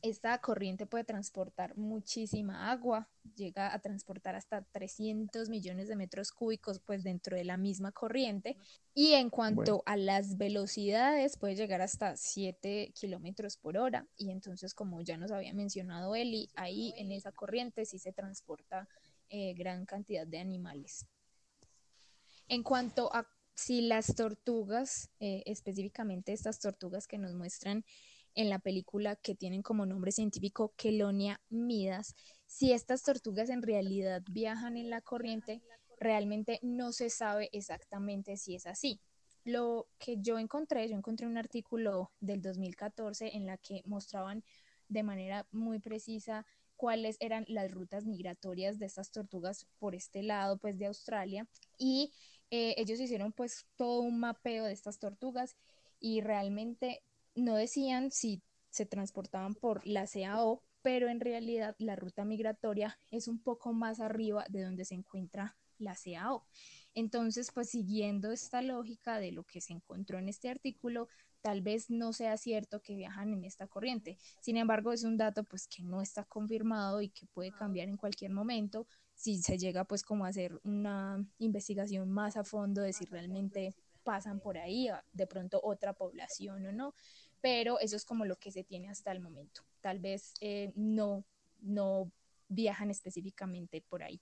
[0.00, 6.80] Esta corriente puede transportar muchísima agua, llega a transportar hasta 300 millones de metros cúbicos
[6.80, 8.56] pues dentro de la misma corriente
[8.94, 9.82] y en cuanto Bueno.
[9.86, 15.30] a las velocidades puede llegar hasta 7 kilómetros por hora y entonces como ya nos
[15.30, 18.88] había mencionado Eli, ahí en esa corriente sí se transporta
[19.30, 21.06] eh, gran cantidad de animales.
[22.52, 27.82] En cuanto a si las tortugas, eh, específicamente estas tortugas que nos muestran
[28.34, 34.20] en la película que tienen como nombre científico Kelonia midas, si estas tortugas en realidad
[34.30, 35.62] viajan en la corriente,
[35.98, 39.00] realmente no se sabe exactamente si es así.
[39.44, 44.44] Lo que yo encontré, yo encontré un artículo del 2014 en la que mostraban
[44.88, 46.44] de manera muy precisa
[46.76, 51.46] cuáles eran las rutas migratorias de estas tortugas por este lado pues de Australia
[51.78, 52.12] y
[52.54, 55.56] eh, ellos hicieron pues todo un mapeo de estas tortugas
[55.98, 57.02] y realmente
[57.34, 63.26] no decían si se transportaban por la CAO, pero en realidad la ruta migratoria es
[63.26, 66.44] un poco más arriba de donde se encuentra la CAO.
[66.94, 71.08] Entonces, pues siguiendo esta lógica de lo que se encontró en este artículo,
[71.42, 74.16] tal vez no sea cierto que viajan en esta corriente.
[74.40, 77.96] Sin embargo, es un dato pues que no está confirmado y que puede cambiar en
[77.96, 82.92] cualquier momento si se llega pues como a hacer una investigación más a fondo de
[82.92, 86.94] si realmente pasan por ahí, de pronto otra población o no,
[87.40, 89.62] pero eso es como lo que se tiene hasta el momento.
[89.80, 91.24] Tal vez eh, no,
[91.60, 92.10] no
[92.48, 94.20] viajan específicamente por ahí.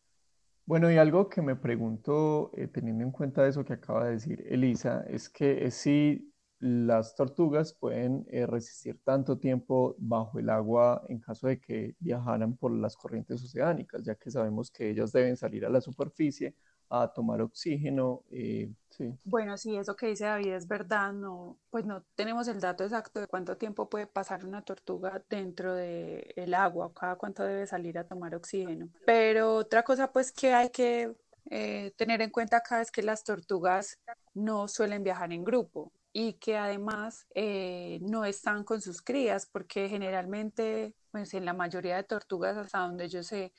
[0.66, 4.46] Bueno, y algo que me pregunto, eh, teniendo en cuenta eso que acaba de decir
[4.48, 6.29] Elisa, es que es si
[6.60, 12.54] las tortugas pueden eh, resistir tanto tiempo bajo el agua en caso de que viajaran
[12.54, 16.54] por las corrientes oceánicas, ya que sabemos que ellas deben salir a la superficie
[16.90, 18.24] a tomar oxígeno.
[18.30, 19.16] eh, sí.
[19.24, 23.20] Bueno, sí, eso que dice David es verdad, no, pues no tenemos el dato exacto
[23.20, 27.96] de cuánto tiempo puede pasar una tortuga dentro del agua, o cada cuánto debe salir
[27.96, 28.90] a tomar oxígeno.
[29.06, 31.14] Pero otra cosa pues que hay que
[31.48, 33.98] eh, tener en cuenta acá es que las tortugas
[34.34, 39.88] no suelen viajar en grupo y que además eh, no están con sus crías porque
[39.88, 43.52] generalmente, pues en la mayoría de tortugas, hasta donde yo sé,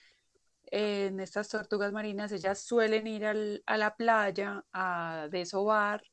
[0.65, 6.03] en estas tortugas marinas, ellas suelen ir al, a la playa a desovar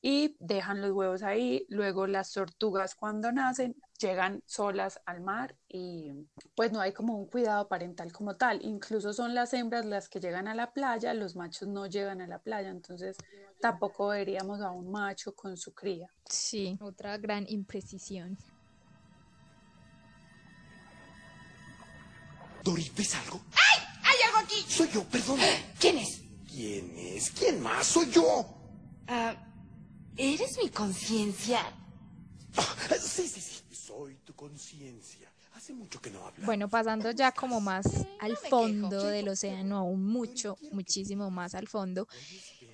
[0.00, 1.66] y dejan los huevos ahí.
[1.68, 6.12] Luego las tortugas cuando nacen llegan solas al mar y
[6.54, 8.64] pues no hay como un cuidado parental como tal.
[8.64, 12.26] Incluso son las hembras las que llegan a la playa, los machos no llegan a
[12.26, 13.16] la playa, entonces
[13.60, 16.08] tampoco veríamos a un macho con su cría.
[16.24, 18.38] Sí, otra gran imprecisión.
[22.64, 23.40] Dory, ¿ves algo?
[23.52, 23.86] ¡Ay!
[24.02, 24.64] ¡Hay algo aquí!
[24.68, 25.38] Soy yo, perdón.
[25.78, 26.22] ¿Quién es?
[26.46, 27.30] ¿Quién es?
[27.30, 27.86] ¿Quién más?
[27.86, 28.46] Soy yo.
[29.06, 29.34] Ah,
[30.16, 31.60] ¿Eres mi conciencia?
[32.56, 33.57] Ah, sí, sí, sí.
[33.88, 35.32] Soy tu conciencia.
[35.54, 36.44] Hace mucho que no hablas.
[36.44, 42.06] Bueno, pasando ya como más al fondo del océano, aún mucho, muchísimo más al fondo.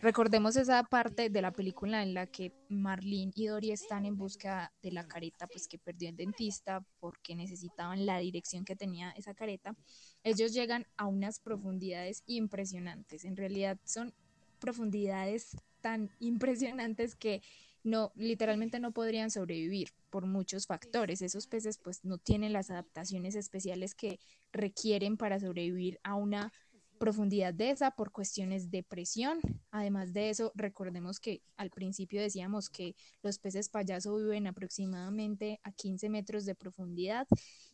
[0.02, 4.72] Recordemos esa parte de la película en la que Marlene y Dory están en busca
[4.82, 9.34] de la careta pues que perdió el dentista porque necesitaban la dirección que tenía esa
[9.34, 9.76] careta.
[10.24, 13.24] Ellos llegan a unas profundidades impresionantes.
[13.24, 14.12] En realidad son
[14.58, 17.40] profundidades tan impresionantes que
[17.84, 21.22] no literalmente no podrían sobrevivir por muchos factores.
[21.22, 24.18] Esos peces pues no tienen las adaptaciones especiales que
[24.52, 26.52] requieren para sobrevivir a una
[26.98, 29.40] profundidad de esa por cuestiones de presión.
[29.70, 35.72] Además de eso, recordemos que al principio decíamos que los peces payaso viven aproximadamente a
[35.72, 37.26] 15 metros de profundidad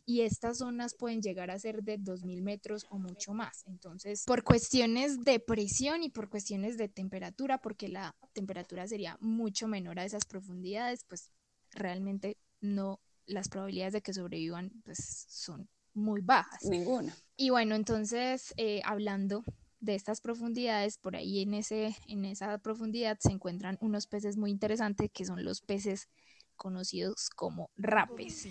[0.05, 3.63] y estas zonas pueden llegar a ser de 2.000 metros o mucho más.
[3.67, 9.67] Entonces, por cuestiones de presión y por cuestiones de temperatura, porque la temperatura sería mucho
[9.67, 11.31] menor a esas profundidades, pues
[11.71, 16.63] realmente no, las probabilidades de que sobrevivan pues son muy bajas.
[16.63, 17.15] Ninguna.
[17.37, 19.43] Y bueno, entonces, eh, hablando
[19.79, 24.51] de estas profundidades, por ahí en, ese, en esa profundidad se encuentran unos peces muy
[24.51, 26.07] interesantes que son los peces
[26.55, 28.47] conocidos como rapes.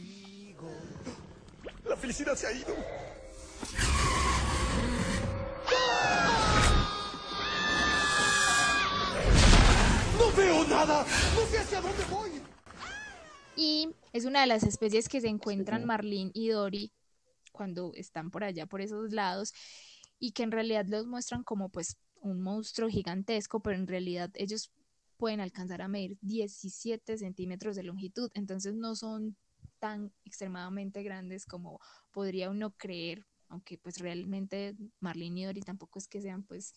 [1.84, 2.74] La felicidad se ha ido.
[10.18, 11.06] ¡No veo nada!
[11.36, 12.30] ¡No sé hacia dónde voy!
[13.56, 16.92] Y es una de las especies que se encuentran Marlene y Dory
[17.52, 19.52] cuando están por allá, por esos lados,
[20.18, 24.70] y que en realidad los muestran como pues un monstruo gigantesco, pero en realidad ellos
[25.16, 29.36] pueden alcanzar a medir 17 centímetros de longitud, entonces no son
[29.78, 31.80] tan extremadamente grandes como
[32.10, 36.74] podría uno creer, aunque pues realmente Marlene y Dory tampoco es que sean pues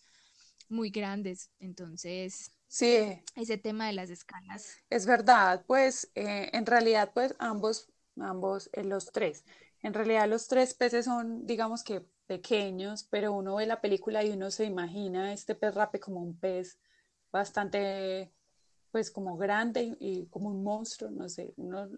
[0.68, 4.78] muy grandes, entonces Sí, ese tema de las escalas.
[4.90, 7.88] es verdad, pues eh, en realidad pues ambos,
[8.20, 9.44] ambos, eh, los tres,
[9.84, 14.30] en realidad los tres peces son digamos que pequeños, pero uno ve la película y
[14.30, 16.78] uno se imagina este pez rape como un pez
[17.30, 18.32] bastante
[18.90, 21.88] pues como grande y, y como un monstruo, no sé, uno,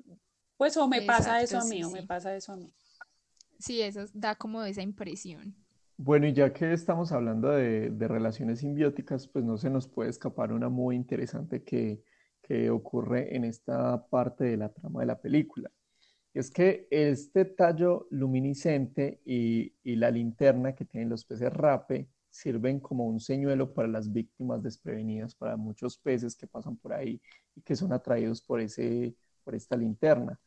[0.57, 2.07] pues o me pasa eso a mí sí, o me sí.
[2.07, 2.74] pasa eso a mí.
[3.59, 5.55] Sí, eso da como esa impresión.
[5.97, 10.11] Bueno, y ya que estamos hablando de, de relaciones simbióticas, pues no se nos puede
[10.11, 12.03] escapar una muy interesante que,
[12.43, 15.70] que ocurre en esta parte de la trama de la película.
[16.37, 23.07] Es que este tallo luminiscente y, la linterna que tienen los peces rape sirven como
[23.07, 27.22] un señuelo para las víctimas desprevenidas, para muchos peces que pasan por ahí
[27.55, 29.14] y que son atraídos por, ese,
[29.45, 30.39] por esta linterna.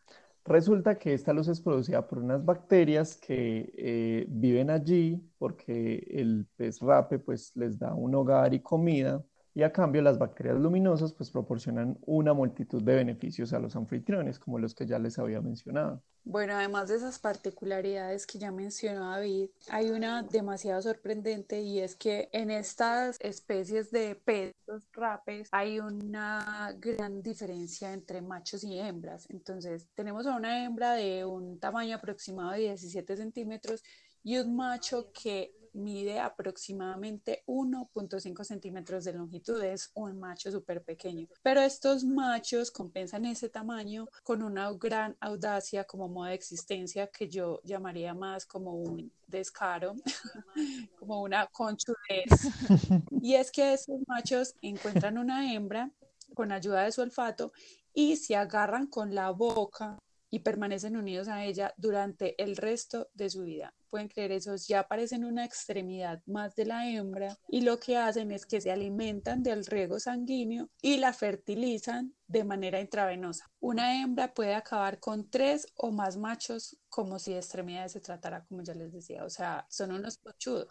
[0.45, 6.45] Resulta que esta luz es producida por unas bacterias que eh, viven allí porque el
[6.55, 9.23] pez rape pues les da un hogar y comida
[9.59, 14.39] y a cambio las bacterias luminosas pues proporcionan una multitud de beneficios a los anfitriones
[14.39, 16.01] como los que ya les había mencionado.
[16.23, 21.97] Bueno, además de esas particularidades que ya mencionó David, hay una demasiado sorprendente y es
[21.97, 29.29] que en estas especies de peces rapes hay una gran diferencia entre machos y hembras.
[29.29, 33.83] Entonces, tenemos a una hembra de un tamaño aproximado de 17 centímetros
[34.23, 41.27] y un macho que mide aproximadamente 1.5 centímetros de longitud, es un macho súper pequeño.
[41.41, 47.27] Pero estos machos compensan ese tamaño con una gran audacia como modo de existencia que
[47.27, 49.95] yo llamaría más como un descaro,
[50.99, 52.29] como una conchudez.
[53.21, 55.91] Y es que estos machos encuentran una hembra
[56.33, 57.51] con ayuda de su olfato
[57.93, 59.97] y se agarran con la boca
[60.29, 63.73] y permanecen unidos a ella durante el resto de su vida.
[63.89, 68.31] Pueden creer eso, ya aparecen una extremidad más de la hembra y lo que hacen
[68.31, 73.49] es que se alimentan del riego sanguíneo y la fertilizan de manera intravenosa.
[73.59, 78.45] Una hembra puede acabar con tres o más machos como si de extremidades se tratara,
[78.45, 80.67] como ya les decía, o sea, son unos pochudos.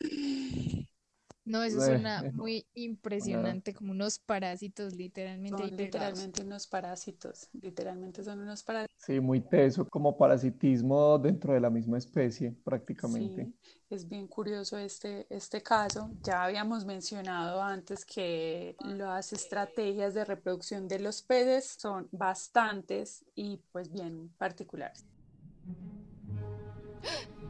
[1.50, 8.38] No, eso suena muy impresionante, como unos parásitos literalmente Son literalmente unos parásitos, literalmente son
[8.38, 8.96] unos parásitos.
[9.04, 13.46] Sí, muy teso, como parasitismo dentro de la misma especie, prácticamente.
[13.46, 13.54] Sí,
[13.90, 16.12] es bien curioso este, este caso.
[16.22, 23.60] Ya habíamos mencionado antes que las estrategias de reproducción de los peces son bastantes y
[23.72, 25.04] pues bien particulares.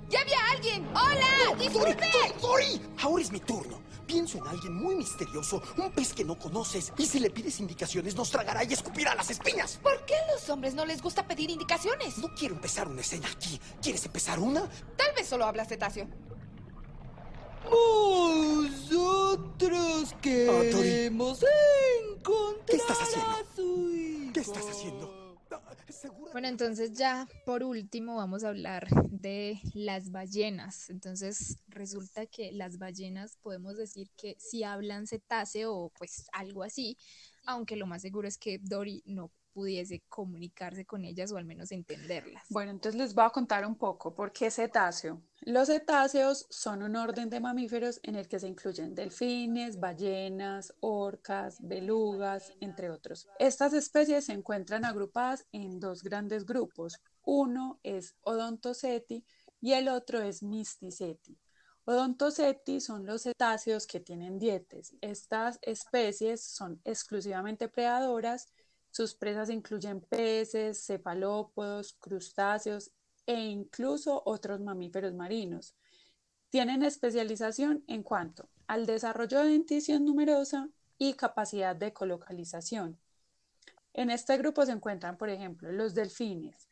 [0.08, 0.86] ¡Ya había alguien!
[0.88, 1.54] ¡Hola!
[1.58, 2.06] ¡Disculpe!
[2.40, 3.89] Dory, ahora es mi turno.
[4.10, 8.16] Pienso en alguien muy misterioso, un pez que no conoces, y si le pides indicaciones
[8.16, 9.78] nos tragará y escupirá las espinas.
[9.80, 12.18] ¿Por qué a los hombres no les gusta pedir indicaciones?
[12.18, 13.60] No quiero empezar una escena aquí.
[13.80, 14.68] ¿Quieres empezar una?
[14.96, 16.08] Tal vez solo hablas cetáceo.
[18.90, 20.20] Nosotros Dory.
[20.20, 21.44] queremos
[22.08, 23.30] encontrar ¿Qué estás haciendo?
[23.30, 24.32] a su hijo.
[24.32, 25.19] ¿Qué estás haciendo?
[26.32, 30.90] Bueno, entonces ya por último vamos a hablar de las ballenas.
[30.90, 36.96] Entonces resulta que las ballenas podemos decir que si hablan cetáceo o pues algo así,
[37.44, 41.72] aunque lo más seguro es que Dory no pudiese comunicarse con ellas o al menos
[41.72, 42.44] entenderlas.
[42.48, 45.20] Bueno, entonces les voy a contar un poco por qué cetáceo.
[45.42, 51.56] Los cetáceos son un orden de mamíferos en el que se incluyen delfines, ballenas, orcas,
[51.60, 53.26] belugas, entre otros.
[53.38, 57.00] Estas especies se encuentran agrupadas en dos grandes grupos.
[57.24, 59.24] Uno es Odontoceti
[59.60, 61.38] y el otro es Mysticeti.
[61.84, 64.94] Odontoceti son los cetáceos que tienen dientes.
[65.00, 68.48] Estas especies son exclusivamente predadoras.
[68.90, 72.90] Sus presas incluyen peces, cefalópodos, crustáceos
[73.26, 75.74] e incluso otros mamíferos marinos.
[76.50, 80.68] Tienen especialización en cuanto al desarrollo de dentición numerosa
[80.98, 82.98] y capacidad de colocalización.
[83.92, 86.68] En este grupo se encuentran, por ejemplo, los delfines,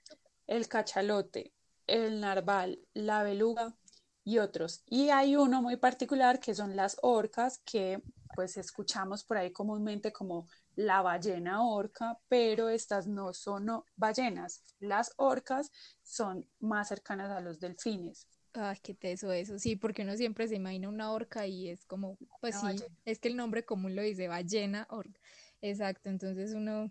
[0.46, 1.52] el cachalote,
[1.86, 3.76] el narval, la beluga
[4.24, 4.82] y otros.
[4.86, 8.02] Y hay uno muy particular que son las orcas, que
[8.34, 10.46] pues escuchamos por ahí comúnmente como
[10.78, 13.66] la ballena orca, pero estas no son
[13.96, 14.62] ballenas.
[14.80, 15.70] Las orcas
[16.02, 18.28] son más cercanas a los delfines.
[18.54, 19.58] Ay, qué teso eso.
[19.58, 22.96] Sí, porque uno siempre se imagina una orca y es como, pues Una sí, ballena.
[23.04, 25.20] es que el nombre común lo dice ballena, orca.
[25.62, 26.90] Exacto, entonces uno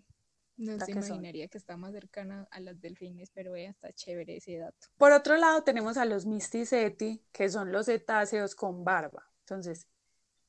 [0.56, 1.18] no se que son.
[1.18, 4.88] imaginaría que está más cercana a las delfines, pero vea, está chévere ese dato.
[4.96, 9.30] Por otro lado, tenemos a los Mysticeti, que son los cetáceos con barba.
[9.40, 9.86] Entonces,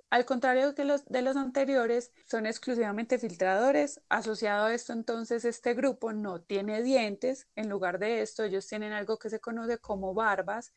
[0.10, 4.02] al contrario que los de los anteriores, son exclusivamente filtradores.
[4.10, 7.48] Asociado a esto, entonces, este grupo no tiene dientes.
[7.56, 10.74] En lugar de esto, ellos tienen algo que se conoce como barbas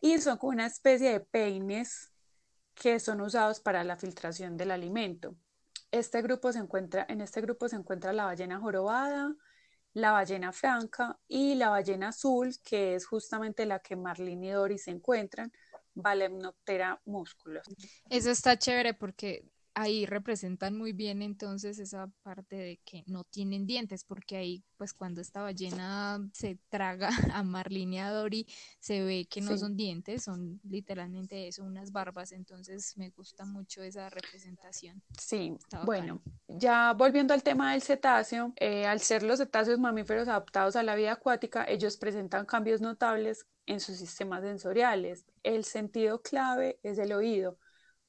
[0.00, 2.12] y son como una especie de peines
[2.74, 5.36] que son usados para la filtración del alimento.
[5.92, 9.34] Este grupo se encuentra, en este grupo se encuentra la ballena jorobada,
[9.94, 14.78] la ballena franca y la ballena azul, que es justamente la que Marlene y Dory
[14.78, 15.52] se encuentran,
[15.94, 17.64] Balemnoptera musculus.
[18.10, 23.66] Eso está chévere porque ahí representan muy bien entonces esa parte de que no tienen
[23.66, 28.46] dientes, porque ahí pues cuando esta ballena se traga a Marlene y a Dory
[28.80, 29.58] se ve que no Sí.
[29.58, 35.02] son dientes, son literalmente eso, unas barbas, entonces me gusta mucho esa representación.
[35.18, 40.76] Sí, bueno, ya volviendo al tema del cetáceo, eh, al ser los cetáceos mamíferos adaptados
[40.76, 45.26] a la vida acuática, ellos presentan cambios notables en sus sistemas sensoriales.
[45.42, 47.58] El sentido clave es el oído.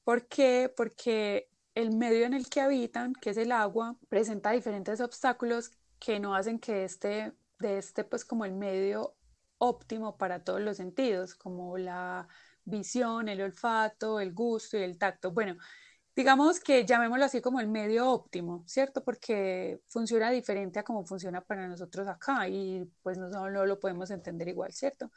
[0.03, 0.71] ¿Por qué?
[0.75, 6.19] Porque el medio en el que habitan, que es el agua, presenta diferentes obstáculos que
[6.19, 9.15] no hacen que este, de este, pues como el medio
[9.57, 12.27] óptimo para todos los sentidos, como la
[12.65, 15.31] visión, el olfato, el gusto y el tacto.
[15.31, 15.57] Bueno,
[16.15, 19.03] digamos que llamémoslo así como el medio óptimo, ¿cierto?
[19.03, 24.11] Porque funciona diferente a como funciona para nosotros acá y pues no, no lo podemos
[24.11, 25.09] entender igual, ¿cierto?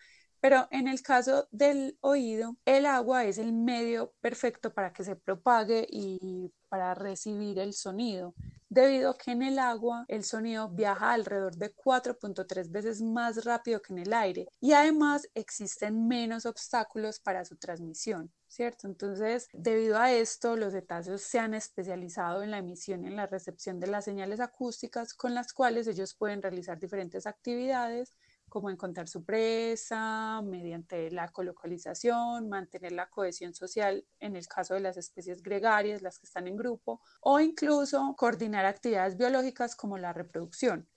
[0.46, 5.16] Pero en el caso del oído, el agua es el medio perfecto para que se
[5.16, 8.32] propague y para recibir el sonido,
[8.68, 13.82] debido a que en el agua el sonido viaja alrededor de 4.3 veces más rápido
[13.82, 18.30] que en el aire y además existen menos obstáculos para su transmisión.
[18.46, 18.86] ¿Cierto?
[18.86, 23.26] Entonces, debido a esto, los cetáceos se han especializado en la emisión y en la
[23.26, 28.14] recepción de las señales acústicas con las cuales ellos pueden realizar diferentes actividades
[28.56, 34.80] como encontrar su presa mediante la colocalización, mantener la cohesión social en el caso de
[34.80, 40.14] las especies gregarias, las que están en grupo, o incluso coordinar actividades biológicas como la
[40.14, 40.88] reproducción.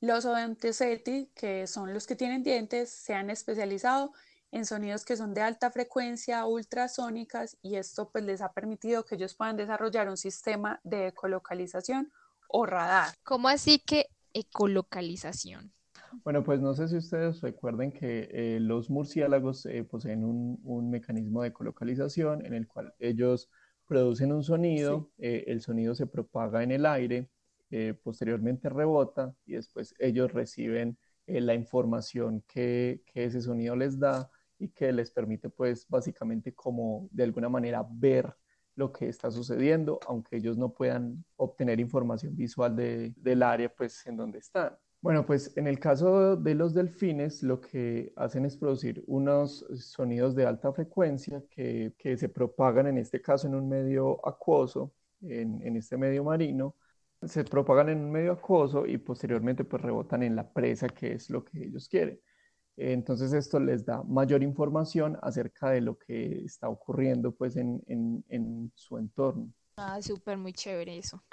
[0.00, 4.14] Los odontoceti, que son los que tienen dientes, se han especializado
[4.50, 9.16] en sonidos que son de alta frecuencia, ultrasónicas, y esto pues les ha permitido que
[9.16, 12.10] ellos puedan desarrollar un sistema de ecolocalización
[12.48, 13.14] o radar.
[13.22, 15.74] ¿Cómo así que ecolocalización?
[16.24, 20.90] Bueno, pues no sé si ustedes recuerden que eh, los murciélagos eh, poseen un, un
[20.90, 23.50] mecanismo de colocalización en el cual ellos
[23.86, 27.28] producen un sonido, eh, el sonido se propaga en el aire,
[28.02, 34.68] posteriormente rebota y después ellos reciben la información que, que, ese sonido les da y
[34.68, 38.36] que les permite pues básicamente como de alguna manera ver
[38.74, 44.06] lo que está sucediendo, aunque ellos no puedan obtener información visual de, del área pues
[44.06, 44.76] en donde están.
[45.02, 50.36] Bueno, pues en el caso de los delfines, lo que hacen es producir unos sonidos
[50.36, 55.96] de alta frecuencia que, se propagan en este caso en un medio acuoso, en, este
[55.96, 56.76] medio marino,
[57.20, 61.30] se propagan en un medio acuoso y posteriormente pues rebotan en la presa, que es
[61.30, 62.20] lo que ellos quieren.
[62.76, 68.72] Entonces esto les da mayor información acerca de lo que está ocurriendo pues en, en
[68.76, 69.52] su entorno.
[69.76, 71.24] Ah, súper, muy chévere eso.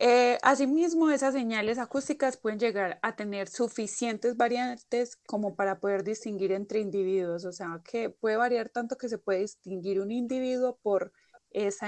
[0.00, 6.52] Eh, asimismo, esas señales acústicas pueden llegar a tener suficientes variantes como para poder distinguir
[6.52, 11.12] entre individuos, o sea, que puede variar tanto que se puede distinguir un individuo por
[11.50, 11.86] ese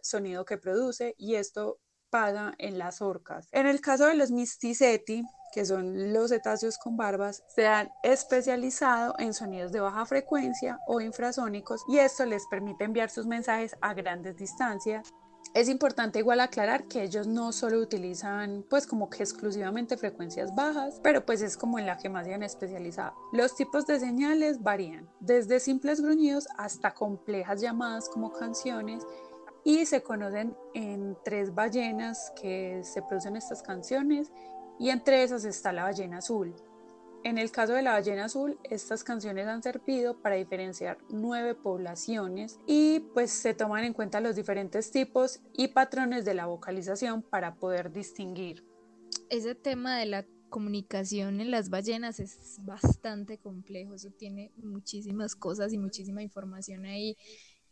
[0.00, 3.48] sonido que produce y esto pasa en las orcas.
[3.52, 5.22] En el caso de los misticeti,
[5.52, 11.02] que son los cetáceos con barbas, se han especializado en sonidos de baja frecuencia o
[11.02, 15.12] infrasónicos y esto les permite enviar sus mensajes a grandes distancias
[15.54, 21.00] es importante igual aclarar que ellos no solo utilizan pues como que exclusivamente frecuencias bajas,
[21.02, 23.14] pero pues es como en la que más se han especializado.
[23.32, 29.04] Los tipos de señales varían, desde simples gruñidos hasta complejas llamadas como canciones
[29.64, 34.30] y se conocen en tres ballenas que se producen estas canciones
[34.78, 36.54] y entre esas está la ballena azul.
[37.24, 42.60] En el caso de la ballena azul, estas canciones han servido para diferenciar nueve poblaciones
[42.66, 47.56] y pues se toman en cuenta los diferentes tipos y patrones de la vocalización para
[47.56, 48.64] poder distinguir.
[49.28, 55.72] Ese tema de la comunicación en las ballenas es bastante complejo, eso tiene muchísimas cosas
[55.72, 57.16] y muchísima información ahí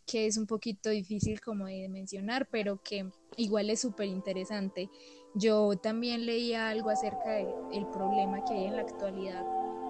[0.07, 4.91] que es un poquito difícil como de mencionar, pero que igual es súper interesante.
[5.35, 9.44] Yo también leía algo acerca del problema que hay en la actualidad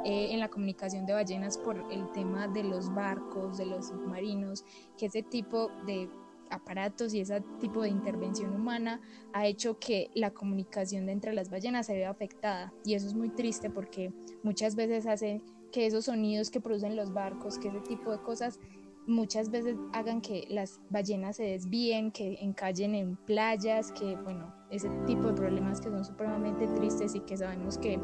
[0.05, 4.63] eh, en la comunicación de ballenas por el tema de los barcos, de los submarinos,
[4.99, 6.11] que ese tipo de
[6.51, 9.01] aparatos y ese tipo de intervención humana
[9.33, 12.71] ha hecho que la comunicación de entre las ballenas se vea afectada.
[12.85, 14.13] Y eso es muy triste porque
[14.43, 15.41] muchas veces hace
[15.73, 18.61] que esos sonidos que producen los barcos, que ese tipo de cosas
[19.07, 24.89] muchas veces hagan que las ballenas se desvíen, que encallen en playas, que bueno, ese
[25.07, 28.01] tipo de problemas que son supremamente tristes y que sabemos que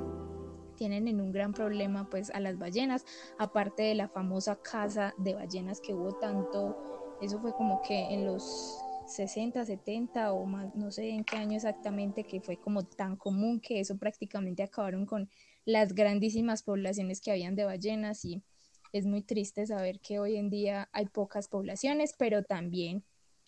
[0.76, 3.04] tienen en un gran problema pues a las ballenas,
[3.38, 6.76] aparte de la famosa caza de ballenas que hubo tanto,
[7.20, 11.56] eso fue como que en los 60, 70 o más, no sé en qué año
[11.56, 15.28] exactamente, que fue como tan común que eso prácticamente acabaron con
[15.64, 18.42] las grandísimas poblaciones que habían de ballenas y
[18.92, 23.04] es muy triste saber que hoy en día hay pocas poblaciones, pero también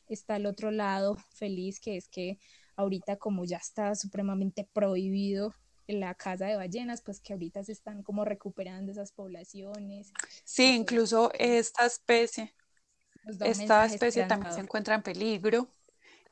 [0.09, 2.39] está el otro lado feliz, que es que
[2.77, 5.55] ahorita como ya está supremamente prohibido
[5.89, 10.12] la caza de ballenas, pues que ahorita se están como recuperando esas poblaciones.
[10.44, 12.55] Sí, incluso esta especie,
[13.44, 15.69] esta especie también se encuentra en peligro,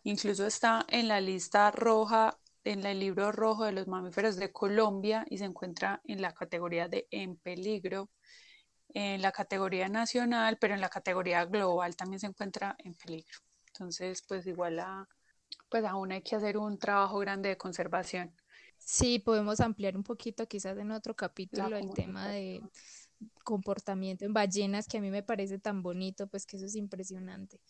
[0.03, 5.25] incluso está en la lista roja, en el libro rojo de los mamíferos de Colombia
[5.29, 8.11] y se encuentra en la categoría de en peligro
[8.95, 13.39] en la categoría nacional, pero en la categoría global también se encuentra en peligro.
[13.69, 15.09] Entonces, pues igual a,
[15.69, 18.35] pues aún hay que hacer un trabajo grande de conservación.
[18.79, 22.63] Sí, podemos ampliar un poquito quizás en otro capítulo el tema de
[23.45, 27.61] comportamiento en ballenas que a mí me parece tan bonito, pues que eso es impresionante.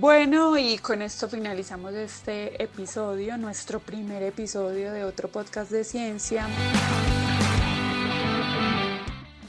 [0.00, 6.46] Bueno, y con esto finalizamos este episodio, nuestro primer episodio de otro podcast de ciencia.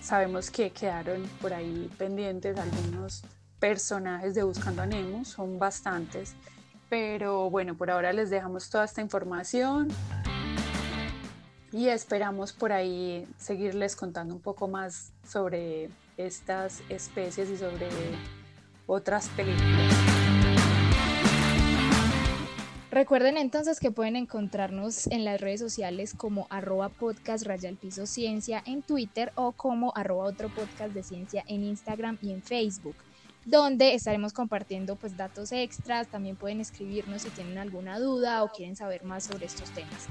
[0.02, 3.22] Sabemos que quedaron por ahí pendientes algunos
[3.60, 6.34] personajes de Buscando a Nemo, son bastantes,
[6.90, 9.90] pero bueno, por ahora les dejamos toda esta información
[11.72, 17.88] y esperamos por ahí seguirles contando un poco más sobre estas especies y sobre
[18.88, 20.09] otras películas.
[23.00, 29.54] Recuerden entonces que pueden encontrarnos en las redes sociales como arroba podcast en Twitter o
[29.54, 32.98] como arroba otro podcast de ciencia en Instagram y en Facebook,
[33.46, 38.76] donde estaremos compartiendo pues datos extras, también pueden escribirnos si tienen alguna duda o quieren
[38.76, 40.08] saber más sobre estos temas.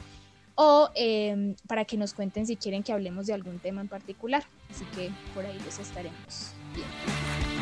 [0.55, 4.45] O em, para que nos cuenten si quieren que hablemos de algún tema en particular.
[4.71, 7.58] Así que por ahí los estaremos viendo.